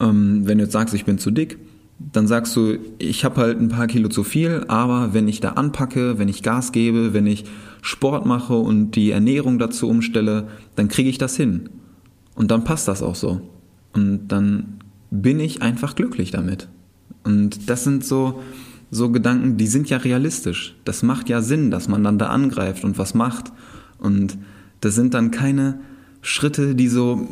ähm, 0.00 0.42
wenn 0.44 0.58
du 0.58 0.64
jetzt 0.64 0.72
sagst, 0.72 0.94
ich 0.94 1.04
bin 1.04 1.18
zu 1.18 1.30
dick, 1.30 1.58
dann 1.98 2.26
sagst 2.26 2.54
du, 2.54 2.78
ich 2.98 3.24
habe 3.24 3.40
halt 3.40 3.60
ein 3.60 3.68
paar 3.68 3.88
Kilo 3.88 4.08
zu 4.08 4.22
viel, 4.22 4.64
aber 4.68 5.14
wenn 5.14 5.26
ich 5.26 5.40
da 5.40 5.50
anpacke, 5.50 6.18
wenn 6.18 6.28
ich 6.28 6.42
Gas 6.42 6.70
gebe, 6.70 7.12
wenn 7.12 7.26
ich 7.26 7.44
Sport 7.82 8.24
mache 8.24 8.54
und 8.54 8.92
die 8.92 9.10
Ernährung 9.10 9.58
dazu 9.58 9.88
umstelle, 9.88 10.48
dann 10.76 10.88
kriege 10.88 11.10
ich 11.10 11.18
das 11.18 11.36
hin. 11.36 11.70
Und 12.34 12.50
dann 12.52 12.62
passt 12.62 12.86
das 12.86 13.02
auch 13.02 13.16
so. 13.16 13.40
Und 13.92 14.28
dann 14.28 14.78
bin 15.10 15.40
ich 15.40 15.60
einfach 15.60 15.96
glücklich 15.96 16.30
damit. 16.30 16.68
Und 17.24 17.68
das 17.68 17.82
sind 17.82 18.04
so, 18.04 18.42
so 18.92 19.10
Gedanken, 19.10 19.56
die 19.56 19.66
sind 19.66 19.90
ja 19.90 19.96
realistisch. 19.98 20.76
Das 20.84 21.02
macht 21.02 21.28
ja 21.28 21.42
Sinn, 21.42 21.70
dass 21.72 21.88
man 21.88 22.04
dann 22.04 22.18
da 22.18 22.28
angreift 22.28 22.84
und 22.84 22.96
was 22.96 23.14
macht. 23.14 23.52
Und 23.98 24.38
das 24.80 24.94
sind 24.94 25.14
dann 25.14 25.32
keine 25.32 25.80
Schritte, 26.22 26.76
die 26.76 26.88
so 26.88 27.26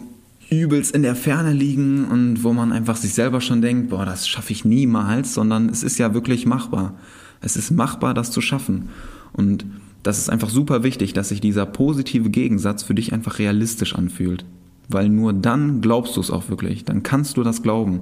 übelst 0.51 0.95
in 0.95 1.03
der 1.03 1.17
Ferne 1.17 1.53
liegen 1.53 2.05
und 2.05 2.45
wo 2.45 2.53
man 2.53 2.73
einfach 2.73 2.97
sich 2.97 3.15
selber 3.15 3.41
schon 3.41 3.63
denkt, 3.63 3.91
boah, 3.91 4.05
das 4.05 4.29
schaffe 4.29 4.53
ich 4.53 4.65
niemals, 4.65 5.35
sondern 5.35 5.69
es 5.69 5.83
ist 5.83 5.99
ja 5.99 6.15
wirklich 6.15 6.47
machbar. 6.47 6.95
Es 7.41 7.57
ist 7.57 7.71
machbar, 7.71 8.15
das 8.15 8.31
zu 8.31 8.41
schaffen. 8.41 8.89
Und 9.33 9.67
das 10.03 10.19
ist 10.19 10.31
einfach 10.31 10.51
super 10.51 10.83
wichtig, 10.83 11.13
dass 11.13 11.31
sich 11.31 11.41
dieser 11.41 11.67
positive 11.67 12.31
Gegensatz 12.31 12.85
für 12.85 12.95
dich 12.95 13.13
einfach 13.13 13.39
realistisch 13.39 13.95
anfühlt. 13.95 14.45
Weil 14.89 15.09
nur 15.09 15.33
dann 15.33 15.81
glaubst 15.81 16.17
du 16.17 16.21
es 16.21 16.31
auch 16.31 16.49
wirklich. 16.49 16.85
Dann 16.85 17.03
kannst 17.03 17.37
du 17.37 17.43
das 17.43 17.63
glauben. 17.63 18.01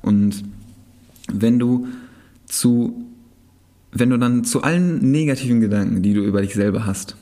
Und 0.00 0.44
wenn 1.32 1.58
du 1.58 1.88
zu, 2.46 3.04
wenn 3.90 4.10
du 4.10 4.16
dann 4.16 4.44
zu 4.44 4.62
allen 4.62 5.10
negativen 5.10 5.60
Gedanken, 5.60 6.02
die 6.02 6.14
du 6.14 6.22
über 6.22 6.40
dich 6.40 6.54
selber 6.54 6.86
hast, 6.86 7.16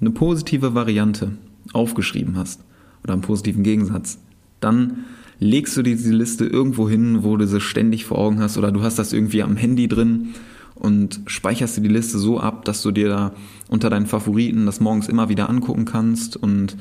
eine 0.00 0.10
positive 0.10 0.74
Variante 0.74 1.32
aufgeschrieben 1.72 2.36
hast, 2.36 2.60
oder 3.04 3.14
einen 3.14 3.22
positiven 3.22 3.62
Gegensatz, 3.62 4.18
dann 4.60 5.04
legst 5.42 5.76
du 5.76 5.82
diese 5.82 6.12
Liste 6.12 6.46
irgendwo 6.46 6.88
hin, 6.88 7.24
wo 7.24 7.36
du 7.36 7.46
sie 7.46 7.60
ständig 7.60 8.04
vor 8.04 8.18
Augen 8.18 8.40
hast 8.40 8.58
oder 8.58 8.70
du 8.70 8.82
hast 8.82 8.98
das 8.98 9.12
irgendwie 9.12 9.42
am 9.42 9.56
Handy 9.56 9.88
drin 9.88 10.34
und 10.74 11.20
speicherst 11.26 11.76
dir 11.76 11.82
die 11.82 11.88
Liste 11.88 12.18
so 12.18 12.40
ab, 12.40 12.64
dass 12.64 12.82
du 12.82 12.92
dir 12.92 13.08
da 13.08 13.32
unter 13.68 13.90
deinen 13.90 14.06
Favoriten 14.06 14.66
das 14.66 14.80
morgens 14.80 15.08
immer 15.08 15.28
wieder 15.28 15.50
angucken 15.50 15.84
kannst 15.84 16.36
und 16.36 16.76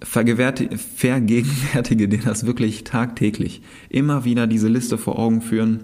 vergegenwärtige 0.00 2.08
dir 2.08 2.20
das 2.20 2.44
wirklich 2.44 2.84
tagtäglich. 2.84 3.62
Immer 3.88 4.24
wieder 4.24 4.46
diese 4.46 4.68
Liste 4.68 4.98
vor 4.98 5.18
Augen 5.18 5.40
führen. 5.40 5.80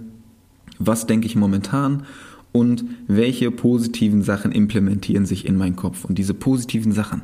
Was 0.78 1.06
denke 1.06 1.26
ich 1.26 1.36
momentan 1.36 2.04
und 2.52 2.84
welche 3.06 3.50
positiven 3.50 4.22
Sachen 4.22 4.52
implementieren 4.52 5.26
sich 5.26 5.46
in 5.46 5.56
meinen 5.56 5.76
Kopf? 5.76 6.04
Und 6.04 6.18
diese 6.18 6.34
positiven 6.34 6.92
Sachen, 6.92 7.22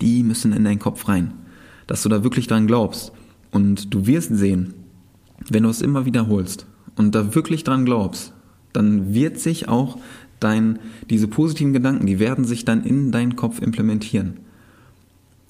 die 0.00 0.22
müssen 0.22 0.52
in 0.52 0.64
deinen 0.64 0.78
Kopf 0.78 1.08
rein 1.08 1.32
dass 1.86 2.02
du 2.02 2.08
da 2.08 2.22
wirklich 2.22 2.46
dran 2.46 2.66
glaubst. 2.66 3.12
Und 3.50 3.94
du 3.94 4.06
wirst 4.06 4.34
sehen, 4.36 4.74
wenn 5.50 5.62
du 5.62 5.68
es 5.68 5.82
immer 5.82 6.06
wiederholst 6.06 6.66
und 6.96 7.14
da 7.14 7.34
wirklich 7.34 7.64
dran 7.64 7.84
glaubst, 7.84 8.32
dann 8.72 9.14
wird 9.14 9.38
sich 9.38 9.68
auch 9.68 9.98
dein, 10.40 10.78
diese 11.10 11.28
positiven 11.28 11.72
Gedanken, 11.72 12.06
die 12.06 12.18
werden 12.18 12.44
sich 12.44 12.64
dann 12.64 12.84
in 12.84 13.12
deinen 13.12 13.36
Kopf 13.36 13.60
implementieren. 13.60 14.38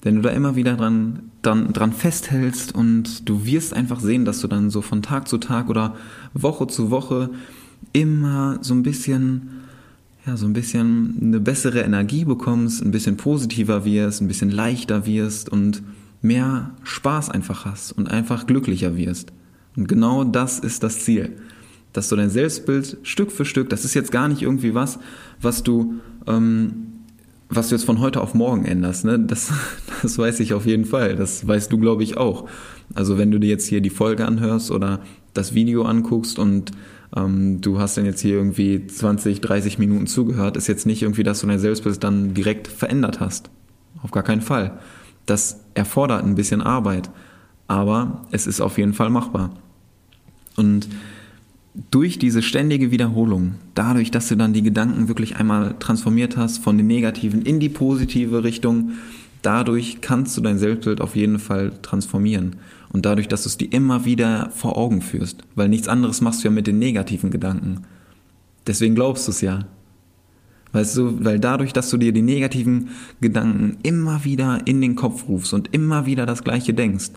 Wenn 0.01 0.17
du 0.17 0.21
da 0.21 0.29
immer 0.29 0.55
wieder 0.55 0.75
dran, 0.75 1.31
dran, 1.41 1.73
dran 1.73 1.91
festhältst 1.91 2.75
und 2.75 3.27
du 3.27 3.45
wirst 3.45 3.73
einfach 3.73 3.99
sehen, 3.99 4.23
dass 4.23 4.39
du 4.41 4.47
dann 4.47 4.69
so 4.69 4.81
von 4.81 5.01
Tag 5.01 5.27
zu 5.27 5.37
Tag 5.39 5.69
oder 5.69 5.95
Woche 6.33 6.67
zu 6.67 6.91
Woche 6.91 7.31
immer 7.91 8.59
so 8.61 8.73
ein 8.73 8.83
bisschen, 8.83 9.49
ja, 10.27 10.37
so 10.37 10.45
ein 10.45 10.53
bisschen 10.53 11.17
eine 11.21 11.39
bessere 11.39 11.81
Energie 11.81 12.23
bekommst, 12.23 12.83
ein 12.83 12.91
bisschen 12.91 13.17
positiver 13.17 13.83
wirst, 13.83 14.21
ein 14.21 14.27
bisschen 14.27 14.51
leichter 14.51 15.05
wirst 15.07 15.49
und 15.49 15.81
mehr 16.25 16.71
Spaß 16.83 17.29
einfach 17.29 17.65
hast 17.65 17.91
und 17.91 18.11
einfach 18.11 18.47
glücklicher 18.47 18.97
wirst. 18.97 19.31
Und 19.77 19.87
genau 19.87 20.23
das 20.23 20.59
ist 20.59 20.83
das 20.83 20.99
Ziel. 20.99 21.37
Dass 21.93 22.09
du 22.09 22.15
dein 22.15 22.29
Selbstbild 22.29 22.97
Stück 23.03 23.31
für 23.31 23.45
Stück, 23.45 23.69
das 23.69 23.85
ist 23.85 23.93
jetzt 23.93 24.11
gar 24.11 24.27
nicht 24.27 24.41
irgendwie 24.41 24.73
was, 24.73 24.99
was 25.41 25.63
du, 25.63 25.95
ähm, 26.27 26.87
was 27.49 27.69
du 27.69 27.75
jetzt 27.75 27.85
von 27.85 27.99
heute 27.99 28.21
auf 28.21 28.33
morgen 28.33 28.65
änderst. 28.65 29.05
Ne? 29.05 29.19
Das, 29.19 29.51
das 30.01 30.17
weiß 30.17 30.39
ich 30.41 30.53
auf 30.53 30.65
jeden 30.65 30.85
Fall. 30.85 31.15
Das 31.15 31.47
weißt 31.47 31.71
du, 31.71 31.77
glaube 31.77 32.03
ich, 32.03 32.17
auch. 32.17 32.49
Also 32.93 33.17
wenn 33.17 33.31
du 33.31 33.39
dir 33.39 33.49
jetzt 33.49 33.67
hier 33.67 33.81
die 33.81 33.89
Folge 33.89 34.25
anhörst 34.25 34.71
oder 34.71 35.01
das 35.33 35.53
Video 35.53 35.83
anguckst 35.83 36.39
und 36.39 36.71
ähm, 37.15 37.61
du 37.61 37.79
hast 37.79 37.97
dann 37.97 38.05
jetzt 38.05 38.21
hier 38.21 38.35
irgendwie 38.35 38.87
20, 38.87 39.41
30 39.41 39.79
Minuten 39.79 40.07
zugehört, 40.07 40.57
ist 40.57 40.67
jetzt 40.67 40.85
nicht 40.85 41.01
irgendwie, 41.01 41.23
dass 41.23 41.41
du 41.41 41.47
dein 41.47 41.59
Selbstbild 41.59 42.03
dann 42.03 42.33
direkt 42.33 42.67
verändert 42.67 43.19
hast. 43.19 43.49
Auf 44.03 44.11
gar 44.11 44.23
keinen 44.23 44.41
Fall. 44.41 44.79
Das 45.25 45.61
erfordert 45.73 46.23
ein 46.23 46.35
bisschen 46.35 46.61
Arbeit, 46.61 47.09
aber 47.67 48.25
es 48.31 48.47
ist 48.47 48.61
auf 48.61 48.77
jeden 48.77 48.93
Fall 48.93 49.09
machbar. 49.09 49.51
Und 50.55 50.87
durch 51.91 52.17
diese 52.17 52.41
ständige 52.41 52.91
Wiederholung, 52.91 53.55
dadurch, 53.73 54.11
dass 54.11 54.27
du 54.29 54.35
dann 54.35 54.53
die 54.53 54.61
Gedanken 54.61 55.07
wirklich 55.07 55.35
einmal 55.35 55.75
transformiert 55.79 56.37
hast 56.37 56.59
von 56.59 56.77
den 56.77 56.87
negativen 56.87 57.41
in 57.41 57.59
die 57.59 57.69
positive 57.69 58.43
Richtung, 58.43 58.91
dadurch 59.41 59.99
kannst 60.01 60.37
du 60.37 60.41
dein 60.41 60.57
Selbstbild 60.57 61.01
auf 61.01 61.15
jeden 61.15 61.39
Fall 61.39 61.73
transformieren. 61.81 62.55
Und 62.91 63.05
dadurch, 63.05 63.27
dass 63.27 63.43
du 63.43 63.49
es 63.49 63.57
dir 63.57 63.71
immer 63.73 64.05
wieder 64.05 64.51
vor 64.51 64.77
Augen 64.77 65.01
führst, 65.01 65.43
weil 65.55 65.67
nichts 65.67 65.89
anderes 65.89 66.21
machst 66.21 66.43
du 66.43 66.47
ja 66.47 66.51
mit 66.51 66.65
den 66.65 66.79
negativen 66.79 67.29
Gedanken. 67.29 67.81
Deswegen 68.67 68.95
glaubst 68.95 69.27
du 69.27 69.31
es 69.31 69.41
ja. 69.41 69.65
Weißt 70.75 70.97
du, 70.97 71.23
weil 71.23 71.39
dadurch, 71.39 71.71
dass 71.71 71.89
du 71.89 71.95
dir 71.95 72.11
die 72.11 72.21
negativen 72.21 72.89
Gedanken 73.21 73.77
immer 73.83 74.25
wieder 74.25 74.59
in 74.65 74.81
den 74.81 74.95
Kopf 74.95 75.29
rufst 75.29 75.53
und 75.53 75.73
immer 75.73 76.05
wieder 76.05 76.25
das 76.25 76.43
Gleiche 76.43 76.73
denkst, 76.73 77.11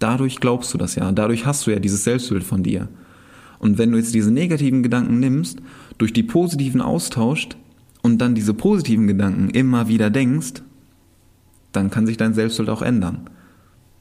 dadurch 0.00 0.40
glaubst 0.40 0.74
du 0.74 0.78
das 0.78 0.96
ja. 0.96 1.12
Dadurch 1.12 1.46
hast 1.46 1.66
du 1.66 1.70
ja 1.70 1.78
dieses 1.78 2.02
Selbstbild 2.02 2.42
von 2.42 2.64
dir. 2.64 2.88
Und 3.60 3.78
wenn 3.78 3.92
du 3.92 3.96
jetzt 3.96 4.12
diese 4.12 4.32
negativen 4.32 4.82
Gedanken 4.82 5.20
nimmst, 5.20 5.60
durch 5.98 6.12
die 6.12 6.24
positiven 6.24 6.80
austauscht 6.80 7.56
und 8.02 8.18
dann 8.18 8.34
diese 8.34 8.54
positiven 8.54 9.06
Gedanken 9.06 9.50
immer 9.50 9.86
wieder 9.86 10.10
denkst, 10.10 10.62
dann 11.70 11.90
kann 11.90 12.08
sich 12.08 12.16
dein 12.16 12.34
Selbstbild 12.34 12.70
auch 12.70 12.82
ändern. 12.82 13.30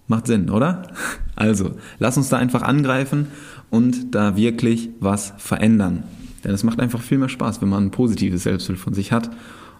Macht 0.07 0.25
Sinn, 0.25 0.49
oder? 0.49 0.87
Also, 1.37 1.75
lass 1.99 2.15
uns 2.15 2.29
da 2.29 2.37
einfach 2.37 2.61
angreifen 2.61 3.27
und 3.69 4.15
da 4.15 4.37
wirklich 4.37 4.89
was 5.01 5.33
verändern. 5.37 6.03
Denn 6.45 6.53
es 6.53 6.63
macht 6.63 6.79
einfach 6.79 7.01
viel 7.01 7.17
mehr 7.17 7.29
Spaß, 7.29 7.61
wenn 7.61 7.69
man 7.69 7.85
ein 7.85 7.91
positives 7.91 8.43
Selbstbild 8.43 8.79
von 8.79 8.93
sich 8.93 9.11
hat 9.11 9.31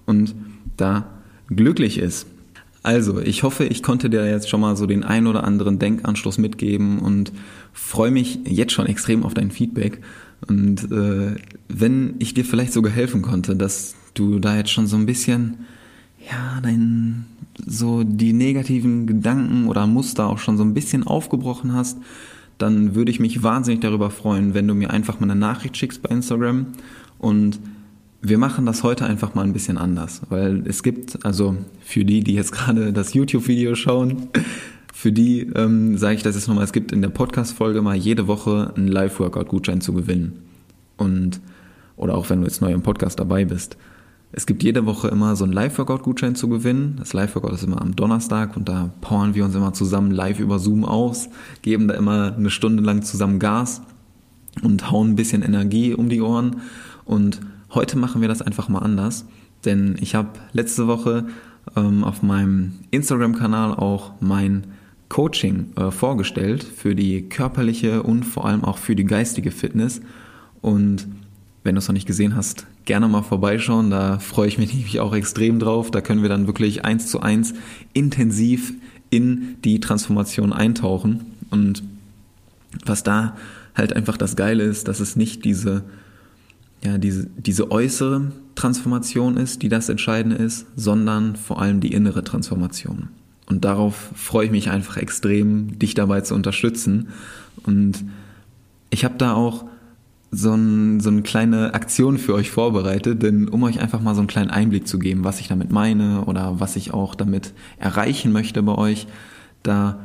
und 0.06 0.36
da 0.78 1.06
glücklich 1.48 2.00
ist. 2.00 2.28
Also, 2.84 3.20
ich 3.20 3.44
hoffe, 3.44 3.66
ich 3.66 3.82
konnte 3.82 4.10
dir 4.10 4.30
jetzt 4.30 4.50
schon 4.50 4.62
mal 4.62 4.76
so 4.76 4.86
den 4.86 5.04
ein 5.04 5.26
oder 5.26 5.44
anderen 5.44 5.80
Denkanschluss 5.80 6.38
mitgeben 6.38 7.00
und 7.00 7.32
freue 7.74 8.12
mich 8.12 8.40
jetzt 8.46 8.74
schon 8.74 8.86
extrem 8.86 9.24
auf 9.24 9.34
dein 9.34 9.50
Feedback. 9.50 10.02
Und 10.48 10.92
äh, 10.92 11.36
wenn 11.68 12.16
ich 12.20 12.34
dir 12.34 12.46
vielleicht 12.46 12.74
sogar 12.74 12.92
helfen 12.92 13.22
konnte, 13.22 13.56
dass 13.56 13.96
du 14.14 14.40
da 14.40 14.56
jetzt 14.56 14.70
schon 14.72 14.86
so 14.86 14.98
ein 14.98 15.08
bisschen, 15.08 15.66
ja, 16.30 16.60
dein, 16.62 17.26
so 17.66 18.04
die 18.04 18.34
negativen 18.34 19.08
Gedanken 19.08 19.68
oder 19.68 19.88
Muster 19.88 20.28
auch 20.28 20.38
schon 20.38 20.58
so 20.58 20.64
ein 20.64 20.76
bisschen 20.76 21.08
aufgebrochen 21.08 21.74
hast, 21.74 21.98
dann 22.58 22.96
würde 22.96 23.12
ich 23.12 23.20
mich 23.20 23.44
wahnsinnig 23.44 23.82
darüber 23.82 24.10
freuen, 24.10 24.54
wenn 24.54 24.68
du 24.68 24.74
mir 24.74 24.92
einfach 24.92 25.20
mal 25.20 25.30
eine 25.30 25.40
Nachricht 25.40 25.78
schickst 25.78 26.02
bei 26.02 26.10
Instagram 26.10 26.68
und 27.20 27.60
wir 28.22 28.38
machen 28.38 28.66
das 28.66 28.82
heute 28.84 29.06
einfach 29.06 29.36
mal 29.36 29.44
ein 29.44 29.54
bisschen 29.54 29.78
anders, 29.78 30.22
weil 30.30 30.64
es 30.66 30.82
gibt, 30.82 31.24
also 31.26 31.58
für 31.82 32.06
die, 32.06 32.22
die 32.24 32.34
jetzt 32.34 32.52
gerade 32.54 32.92
das 32.92 33.14
YouTube-Video 33.14 33.76
schauen, 33.76 34.30
für 34.94 35.12
die 35.12 35.42
ähm, 35.56 35.98
sage 35.98 36.16
ich 36.16 36.24
das 36.24 36.36
jetzt 36.36 36.48
nochmal, 36.48 36.64
es 36.64 36.74
gibt 36.74 36.92
in 36.92 37.02
der 37.02 37.10
Podcast-Folge 37.10 37.82
mal 37.82 37.96
jede 37.96 38.28
Woche 38.28 38.74
einen 38.76 38.88
Live-Workout-Gutschein 38.88 39.82
zu 39.82 39.94
gewinnen. 39.94 40.40
Und, 40.98 41.42
oder 41.98 42.16
auch 42.16 42.30
wenn 42.30 42.40
du 42.40 42.48
jetzt 42.48 42.62
neu 42.62 42.72
im 42.72 42.82
Podcast 42.82 43.20
dabei 43.20 43.46
bist. 43.46 43.78
Es 44.38 44.46
gibt 44.46 44.64
jede 44.64 44.86
Woche 44.86 45.08
immer 45.08 45.38
so 45.38 45.46
einen 45.46 45.54
Live-Workout-Gutschein 45.54 46.36
zu 46.36 46.50
gewinnen. 46.50 46.98
Das 47.00 47.14
Live-Workout 47.14 47.54
ist 47.54 47.64
immer 47.64 47.82
am 47.82 47.96
Donnerstag 47.96 48.58
und 48.58 48.68
da 48.68 48.92
powern 49.00 49.34
wir 49.34 49.46
uns 49.46 49.56
immer 49.56 49.72
zusammen 49.72 50.12
live 50.12 50.42
über 50.42 50.60
Zoom 50.60 50.84
aus, 50.84 51.30
geben 51.62 51.88
da 51.88 51.94
immer 51.94 52.36
eine 52.36 52.50
Stunde 52.50 52.84
lang 52.84 53.02
zusammen 53.02 53.40
Gas 53.40 53.82
und 54.62 54.92
hauen 54.92 55.12
ein 55.12 55.16
bisschen 55.16 55.42
Energie 55.42 55.94
um 55.94 56.10
die 56.10 56.20
Ohren. 56.20 56.58
Und 57.06 57.40
heute 57.74 57.98
machen 57.98 58.20
wir 58.20 58.28
das 58.28 58.42
einfach 58.42 58.68
mal 58.68 58.80
anders, 58.80 59.26
denn 59.64 59.96
ich 60.02 60.16
habe 60.16 60.32
letzte 60.52 60.86
Woche 60.86 61.28
ähm, 61.78 62.04
auf 62.04 62.22
meinem 62.22 62.74
Instagram-Kanal 62.92 63.74
auch 63.74 64.16
mein 64.20 64.68
Coaching 65.08 65.68
äh, 65.78 65.92
vorgestellt 65.92 66.62
für 66.66 66.94
die 66.94 67.30
körperliche 67.30 68.04
und 68.04 68.26
vor 68.26 68.46
allem 68.46 68.66
auch 68.66 68.80
für 68.80 68.98
die 68.98 69.06
geistige 69.06 69.52
Fitness. 69.52 70.02
Und 70.60 71.08
wenn 71.66 71.74
du 71.74 71.80
es 71.80 71.88
noch 71.88 71.94
nicht 71.94 72.06
gesehen 72.06 72.36
hast, 72.36 72.68
gerne 72.86 73.08
mal 73.08 73.24
vorbeischauen. 73.24 73.90
Da 73.90 74.20
freue 74.20 74.48
ich 74.48 74.58
mich 74.60 74.74
nämlich 74.74 75.00
auch 75.00 75.14
extrem 75.14 75.60
drauf. 75.60 75.92
Da 75.92 76.00
können 76.00 76.22
wir 76.22 76.30
dann 76.30 76.48
wirklich 76.48 76.86
eins 76.86 77.08
zu 77.08 77.20
eins 77.20 77.56
intensiv 77.94 78.74
in 79.10 79.58
die 79.64 79.80
Transformation 79.80 80.54
eintauchen. 80.54 81.26
Und 81.50 81.84
was 82.86 83.02
da 83.04 83.36
halt 83.74 83.94
einfach 83.94 84.16
das 84.16 84.36
Geile 84.36 84.64
ist, 84.64 84.88
dass 84.88 85.00
es 85.00 85.16
nicht 85.16 85.44
diese, 85.44 85.84
ja, 86.84 87.00
diese, 87.00 87.28
diese 87.36 87.72
äußere 87.72 88.32
Transformation 88.54 89.36
ist, 89.36 89.64
die 89.64 89.70
das 89.70 89.90
Entscheidende 89.90 90.38
ist, 90.38 90.68
sondern 90.76 91.36
vor 91.36 91.62
allem 91.62 91.82
die 91.82 91.94
innere 91.94 92.24
Transformation. 92.24 93.10
Und 93.48 93.66
darauf 93.66 94.12
freue 94.16 94.46
ich 94.46 94.52
mich 94.52 94.70
einfach 94.70 94.98
extrem, 94.98 95.80
dich 95.80 95.96
dabei 95.96 96.22
zu 96.22 96.36
unterstützen. 96.36 97.10
Und 97.64 98.06
ich 98.92 99.04
habe 99.04 99.16
da 99.18 99.34
auch 99.34 99.66
so, 100.36 100.54
ein, 100.54 101.00
so 101.00 101.10
eine 101.10 101.22
kleine 101.22 101.74
Aktion 101.74 102.18
für 102.18 102.34
euch 102.34 102.52
vorbereitet, 102.52 103.24
denn 103.24 103.48
um 103.48 103.64
euch 103.64 103.80
einfach 103.80 104.02
mal 104.02 104.16
so 104.16 104.22
einen 104.22 104.28
kleinen 104.28 104.52
Einblick 104.52 104.88
zu 104.88 105.00
geben, 105.00 105.24
was 105.24 105.40
ich 105.40 105.48
damit 105.48 105.72
meine 105.72 106.26
oder 106.26 106.60
was 106.60 106.76
ich 106.76 106.94
auch 106.94 107.16
damit 107.16 107.54
erreichen 107.78 108.32
möchte 108.32 108.62
bei 108.64 108.76
euch, 108.76 109.08
da 109.64 110.00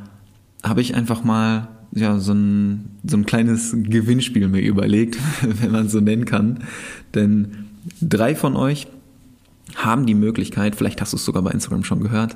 habe 0.63 0.81
ich 0.81 0.95
einfach 0.95 1.23
mal 1.23 1.67
ja, 1.93 2.19
so, 2.19 2.33
ein, 2.33 2.97
so 3.03 3.17
ein 3.17 3.25
kleines 3.25 3.75
Gewinnspiel 3.75 4.47
mir 4.47 4.61
überlegt, 4.61 5.17
wenn 5.61 5.71
man 5.71 5.89
so 5.89 5.99
nennen 5.99 6.25
kann. 6.25 6.59
Denn 7.13 7.65
drei 8.01 8.35
von 8.35 8.55
euch 8.55 8.87
haben 9.75 10.05
die 10.05 10.15
Möglichkeit, 10.15 10.75
vielleicht 10.75 11.01
hast 11.01 11.13
du 11.13 11.17
es 11.17 11.25
sogar 11.25 11.41
bei 11.43 11.51
Instagram 11.51 11.83
schon 11.83 12.01
gehört, 12.01 12.35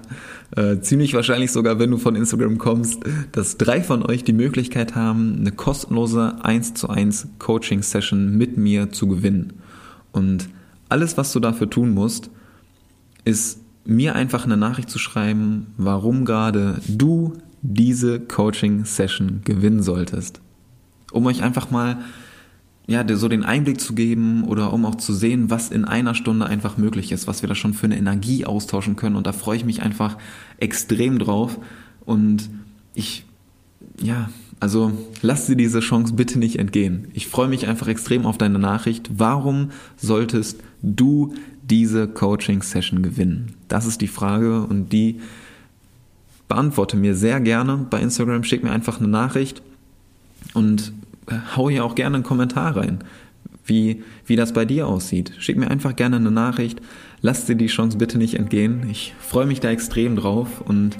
äh, 0.56 0.80
ziemlich 0.80 1.14
wahrscheinlich 1.14 1.52
sogar, 1.52 1.80
wenn 1.80 1.92
du 1.92 1.98
von 1.98 2.16
Instagram 2.16 2.58
kommst, 2.58 3.00
dass 3.32 3.58
drei 3.58 3.82
von 3.82 4.04
euch 4.04 4.24
die 4.24 4.34
Möglichkeit 4.34 4.96
haben, 4.96 5.38
eine 5.40 5.52
kostenlose 5.52 6.38
1 6.44 6.76
zu 6.76 6.90
1 6.90 7.28
Coaching-Session 7.40 8.38
mit 8.38 8.58
mir 8.58 8.92
zu 8.92 9.08
gewinnen. 9.08 9.54
Und 10.12 10.50
alles, 10.90 11.18
was 11.18 11.34
du 11.34 11.40
dafür 11.40 11.70
tun 11.70 11.92
musst, 11.92 12.30
ist 13.24 13.60
mir 13.86 14.16
einfach 14.16 14.46
eine 14.46 14.58
Nachricht 14.58 14.90
zu 14.90 15.00
schreiben, 15.00 15.68
warum 15.78 16.26
gerade 16.26 16.80
du 16.88 17.34
diese 17.62 18.20
Coaching-Session 18.20 19.42
gewinnen 19.44 19.82
solltest. 19.82 20.42
Um 21.12 21.26
euch 21.26 21.44
einfach 21.44 21.72
mal 21.72 22.00
ja, 22.88 23.04
so 23.16 23.28
den 23.28 23.44
Einblick 23.44 23.80
zu 23.80 23.96
geben 23.96 24.44
oder 24.44 24.72
um 24.72 24.86
auch 24.86 24.96
zu 24.96 25.14
sehen, 25.14 25.50
was 25.50 25.72
in 25.72 25.86
einer 25.86 26.14
Stunde 26.14 26.46
einfach 26.46 26.78
möglich 26.78 27.12
ist, 27.12 27.28
was 27.28 27.42
wir 27.42 27.50
da 27.50 27.56
schon 27.56 27.74
für 27.74 27.86
eine 27.86 27.98
Energie 27.98 28.46
austauschen 28.46 28.96
können. 28.96 29.16
Und 29.16 29.26
da 29.26 29.32
freue 29.32 29.58
ich 29.58 29.66
mich 29.66 29.82
einfach 29.82 30.18
extrem 30.58 31.18
drauf. 31.18 31.58
Und 32.06 32.50
ich, 32.94 33.26
ja, 34.00 34.30
also 34.60 34.92
lass 35.22 35.48
dir 35.48 35.56
diese 35.56 35.80
Chance 35.80 36.14
bitte 36.14 36.38
nicht 36.38 36.60
entgehen. 36.60 37.08
Ich 37.14 37.28
freue 37.28 37.48
mich 37.48 37.68
einfach 37.68 37.88
extrem 37.88 38.26
auf 38.26 38.38
deine 38.38 38.60
Nachricht. 38.60 39.10
Warum 39.18 39.72
solltest 39.98 40.62
du 40.84 41.34
diese 41.64 42.08
Coaching-Session 42.08 43.02
gewinnen? 43.02 43.54
Das 43.68 43.88
ist 43.88 44.02
die 44.02 44.08
Frage 44.08 44.62
und 44.62 44.94
die 44.94 45.22
beantworte 46.48 46.98
mir 46.98 47.16
sehr 47.16 47.42
gerne 47.42 47.88
bei 47.90 48.00
Instagram. 48.00 48.44
Schick 48.44 48.64
mir 48.64 48.72
einfach 48.72 49.00
eine 49.00 49.08
Nachricht 49.08 49.64
und 50.54 50.94
hau 51.56 51.70
hier 51.70 51.86
auch 51.86 51.96
gerne 51.96 52.16
einen 52.16 52.24
Kommentar 52.24 52.78
rein, 52.78 53.00
wie, 53.66 54.04
wie 54.26 54.36
das 54.36 54.54
bei 54.54 54.66
dir 54.66 54.88
aussieht. 54.88 55.34
Schick 55.40 55.58
mir 55.58 55.70
einfach 55.70 55.96
gerne 55.96 56.18
eine 56.18 56.32
Nachricht. 56.32 56.82
Lass 57.22 57.46
dir 57.46 57.56
die 57.56 57.68
Chance 57.68 57.98
bitte 57.98 58.18
nicht 58.18 58.36
entgehen. 58.36 58.88
Ich 58.90 59.14
freue 59.20 59.46
mich 59.46 59.60
da 59.60 59.70
extrem 59.70 60.16
drauf 60.16 60.62
und 60.62 60.98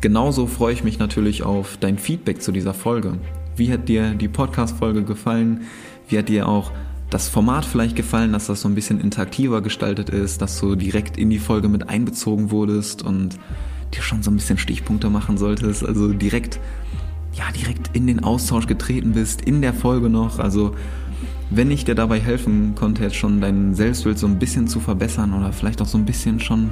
genauso 0.00 0.46
freue 0.46 0.74
ich 0.74 0.84
mich 0.84 0.98
natürlich 0.98 1.42
auf 1.42 1.76
dein 1.78 1.98
Feedback 1.98 2.42
zu 2.42 2.52
dieser 2.52 2.74
Folge. 2.74 3.18
Wie 3.56 3.72
hat 3.72 3.88
dir 3.88 4.14
die 4.14 4.28
Podcast-Folge 4.28 5.04
gefallen? 5.04 5.62
Wie 6.08 6.18
hat 6.18 6.28
dir 6.28 6.48
auch 6.48 6.72
das 7.10 7.28
Format 7.28 7.66
vielleicht 7.66 7.94
gefallen, 7.94 8.32
dass 8.32 8.46
das 8.46 8.62
so 8.62 8.68
ein 8.68 8.74
bisschen 8.74 9.00
interaktiver 9.00 9.60
gestaltet 9.60 10.08
ist, 10.08 10.40
dass 10.40 10.58
du 10.58 10.76
direkt 10.76 11.18
in 11.18 11.28
die 11.28 11.38
Folge 11.38 11.68
mit 11.68 11.88
einbezogen 11.88 12.50
wurdest 12.50 13.02
und 13.02 13.38
dir 13.94 14.02
schon 14.02 14.22
so 14.22 14.30
ein 14.30 14.36
bisschen 14.36 14.56
Stichpunkte 14.56 15.10
machen 15.10 15.36
solltest, 15.36 15.84
also 15.84 16.12
direkt 16.12 16.58
ja, 17.34 17.44
direkt 17.52 17.90
in 17.94 18.06
den 18.06 18.24
Austausch 18.24 18.66
getreten 18.66 19.12
bist, 19.12 19.40
in 19.42 19.62
der 19.62 19.72
Folge 19.72 20.08
noch. 20.08 20.38
Also 20.38 20.74
wenn 21.50 21.70
ich 21.70 21.84
dir 21.84 21.94
dabei 21.94 22.20
helfen 22.20 22.74
konnte, 22.74 23.02
jetzt 23.02 23.16
schon 23.16 23.40
dein 23.40 23.74
Selbstbild 23.74 24.18
so 24.18 24.26
ein 24.26 24.38
bisschen 24.38 24.68
zu 24.68 24.80
verbessern 24.80 25.34
oder 25.34 25.52
vielleicht 25.52 25.80
auch 25.82 25.86
so 25.86 25.98
ein 25.98 26.04
bisschen 26.04 26.40
schon 26.40 26.70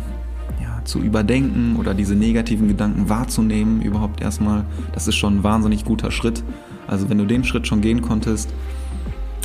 ja, 0.63 0.81
zu 0.85 1.01
überdenken 1.01 1.77
oder 1.77 1.95
diese 1.95 2.15
negativen 2.15 2.69
Gedanken 2.69 3.09
wahrzunehmen, 3.09 3.83
überhaupt 3.83 4.21
erstmal, 4.21 4.65
das 4.93 5.07
ist 5.07 5.17
schon 5.17 5.39
ein 5.39 5.43
wahnsinnig 5.45 5.85
guter 5.85 6.11
Schritt. 6.11 6.43
Also 6.87 7.09
wenn 7.09 7.19
du 7.19 7.27
den 7.27 7.45
Schritt 7.45 7.67
schon 7.67 7.81
gehen 7.81 8.03
konntest, 8.03 8.53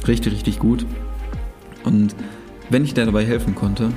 richtig, 0.08 0.34
richtig 0.34 0.60
gut. 0.60 0.86
Und 1.84 2.16
wenn 2.70 2.84
ich 2.84 2.94
dir 2.94 3.06
dabei 3.06 3.26
helfen 3.26 3.56
konnte, 3.56 3.90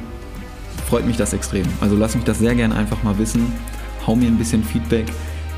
freut 0.88 1.06
mich 1.06 1.16
das 1.16 1.32
extrem. 1.32 1.66
Also 1.80 1.96
lass 1.96 2.14
mich 2.14 2.24
das 2.24 2.38
sehr 2.38 2.54
gerne 2.54 2.74
einfach 2.74 3.02
mal 3.02 3.18
wissen. 3.18 3.46
Hau 4.06 4.14
mir 4.14 4.26
ein 4.26 4.38
bisschen 4.38 4.62
Feedback 4.62 5.06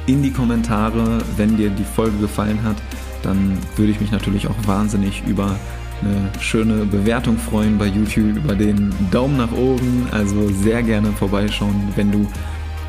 in 0.07 0.23
die 0.23 0.31
Kommentare, 0.31 1.19
wenn 1.37 1.57
dir 1.57 1.71
die 1.71 1.85
Folge 1.85 2.19
gefallen 2.19 2.63
hat. 2.63 2.77
Dann 3.23 3.59
würde 3.77 3.93
ich 3.93 4.01
mich 4.01 4.11
natürlich 4.11 4.49
auch 4.49 4.67
wahnsinnig 4.67 5.23
über 5.27 5.57
eine 6.03 6.31
schöne 6.41 6.87
Bewertung 6.87 7.37
freuen 7.37 7.79
bei 7.79 7.87
YouTube, 7.87 8.37
über 8.37 8.55
den 8.55 8.93
Daumen 9.11 9.37
nach 9.37 9.53
oben. 9.53 10.07
Also 10.11 10.49
sehr 10.49 10.83
gerne 10.83 11.13
vorbeischauen, 11.13 11.89
wenn 11.97 12.11
du 12.11 12.27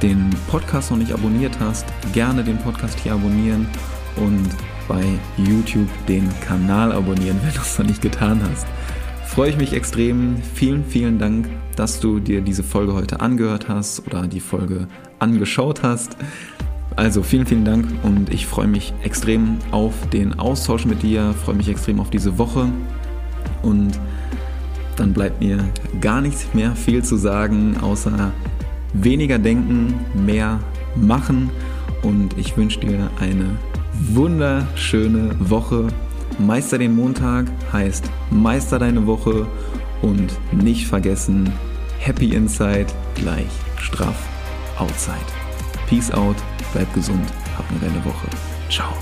den 0.01 0.29
Podcast 0.49 0.91
noch 0.91 0.97
nicht 0.97 1.13
abonniert 1.13 1.59
hast. 1.59 1.85
Gerne 2.13 2.43
den 2.43 2.57
Podcast 2.57 2.99
hier 2.99 3.13
abonnieren 3.13 3.67
und 4.15 4.49
bei 4.87 5.03
YouTube 5.37 5.89
den 6.07 6.29
Kanal 6.41 6.91
abonnieren, 6.91 7.39
wenn 7.43 7.53
du 7.53 7.61
es 7.61 7.77
noch 7.77 7.85
nicht 7.85 8.01
getan 8.01 8.41
hast. 8.49 8.65
Freue 9.25 9.49
ich 9.49 9.57
mich 9.57 9.73
extrem. 9.73 10.37
Vielen, 10.55 10.83
vielen 10.83 11.17
Dank, 11.17 11.47
dass 11.75 11.99
du 12.01 12.19
dir 12.19 12.41
diese 12.41 12.63
Folge 12.63 12.93
heute 12.93 13.21
angehört 13.21 13.69
hast 13.69 14.05
oder 14.05 14.27
die 14.27 14.41
Folge 14.41 14.87
angeschaut 15.19 15.83
hast. 15.83 16.17
Also 16.95 17.23
vielen, 17.23 17.45
vielen 17.45 17.65
Dank 17.65 17.87
und 18.03 18.33
ich 18.33 18.45
freue 18.45 18.67
mich 18.67 18.93
extrem 19.03 19.57
auf 19.71 19.93
den 20.09 20.37
Austausch 20.37 20.85
mit 20.85 21.03
dir, 21.03 21.33
freue 21.33 21.55
mich 21.55 21.69
extrem 21.69 21.99
auf 21.99 22.09
diese 22.09 22.37
Woche 22.37 22.67
und 23.61 23.99
dann 24.97 25.13
bleibt 25.13 25.41
mir 25.41 25.63
gar 25.99 26.21
nicht 26.21 26.53
mehr 26.53 26.75
viel 26.75 27.03
zu 27.03 27.15
sagen, 27.15 27.77
außer 27.81 28.31
weniger 28.93 29.39
denken, 29.39 29.93
mehr 30.13 30.59
machen 30.95 31.49
und 32.03 32.37
ich 32.37 32.57
wünsche 32.57 32.81
dir 32.81 33.09
eine 33.19 33.57
wunderschöne 34.13 35.35
Woche. 35.39 35.87
Meister 36.39 36.77
den 36.77 36.95
Montag 36.95 37.47
heißt 37.71 38.09
Meister 38.31 38.79
deine 38.79 39.05
Woche 39.05 39.47
und 40.01 40.37
nicht 40.51 40.87
vergessen, 40.87 41.51
Happy 41.99 42.33
Inside 42.33 42.87
gleich 43.15 43.51
straff 43.77 44.27
Outside. 44.77 45.40
Peace 45.91 46.09
out 46.13 46.37
bleib 46.71 46.93
gesund, 46.93 47.27
hab 47.57 47.69
eine 47.69 47.79
geile 47.79 48.05
Woche. 48.05 48.27
Ciao. 48.69 48.93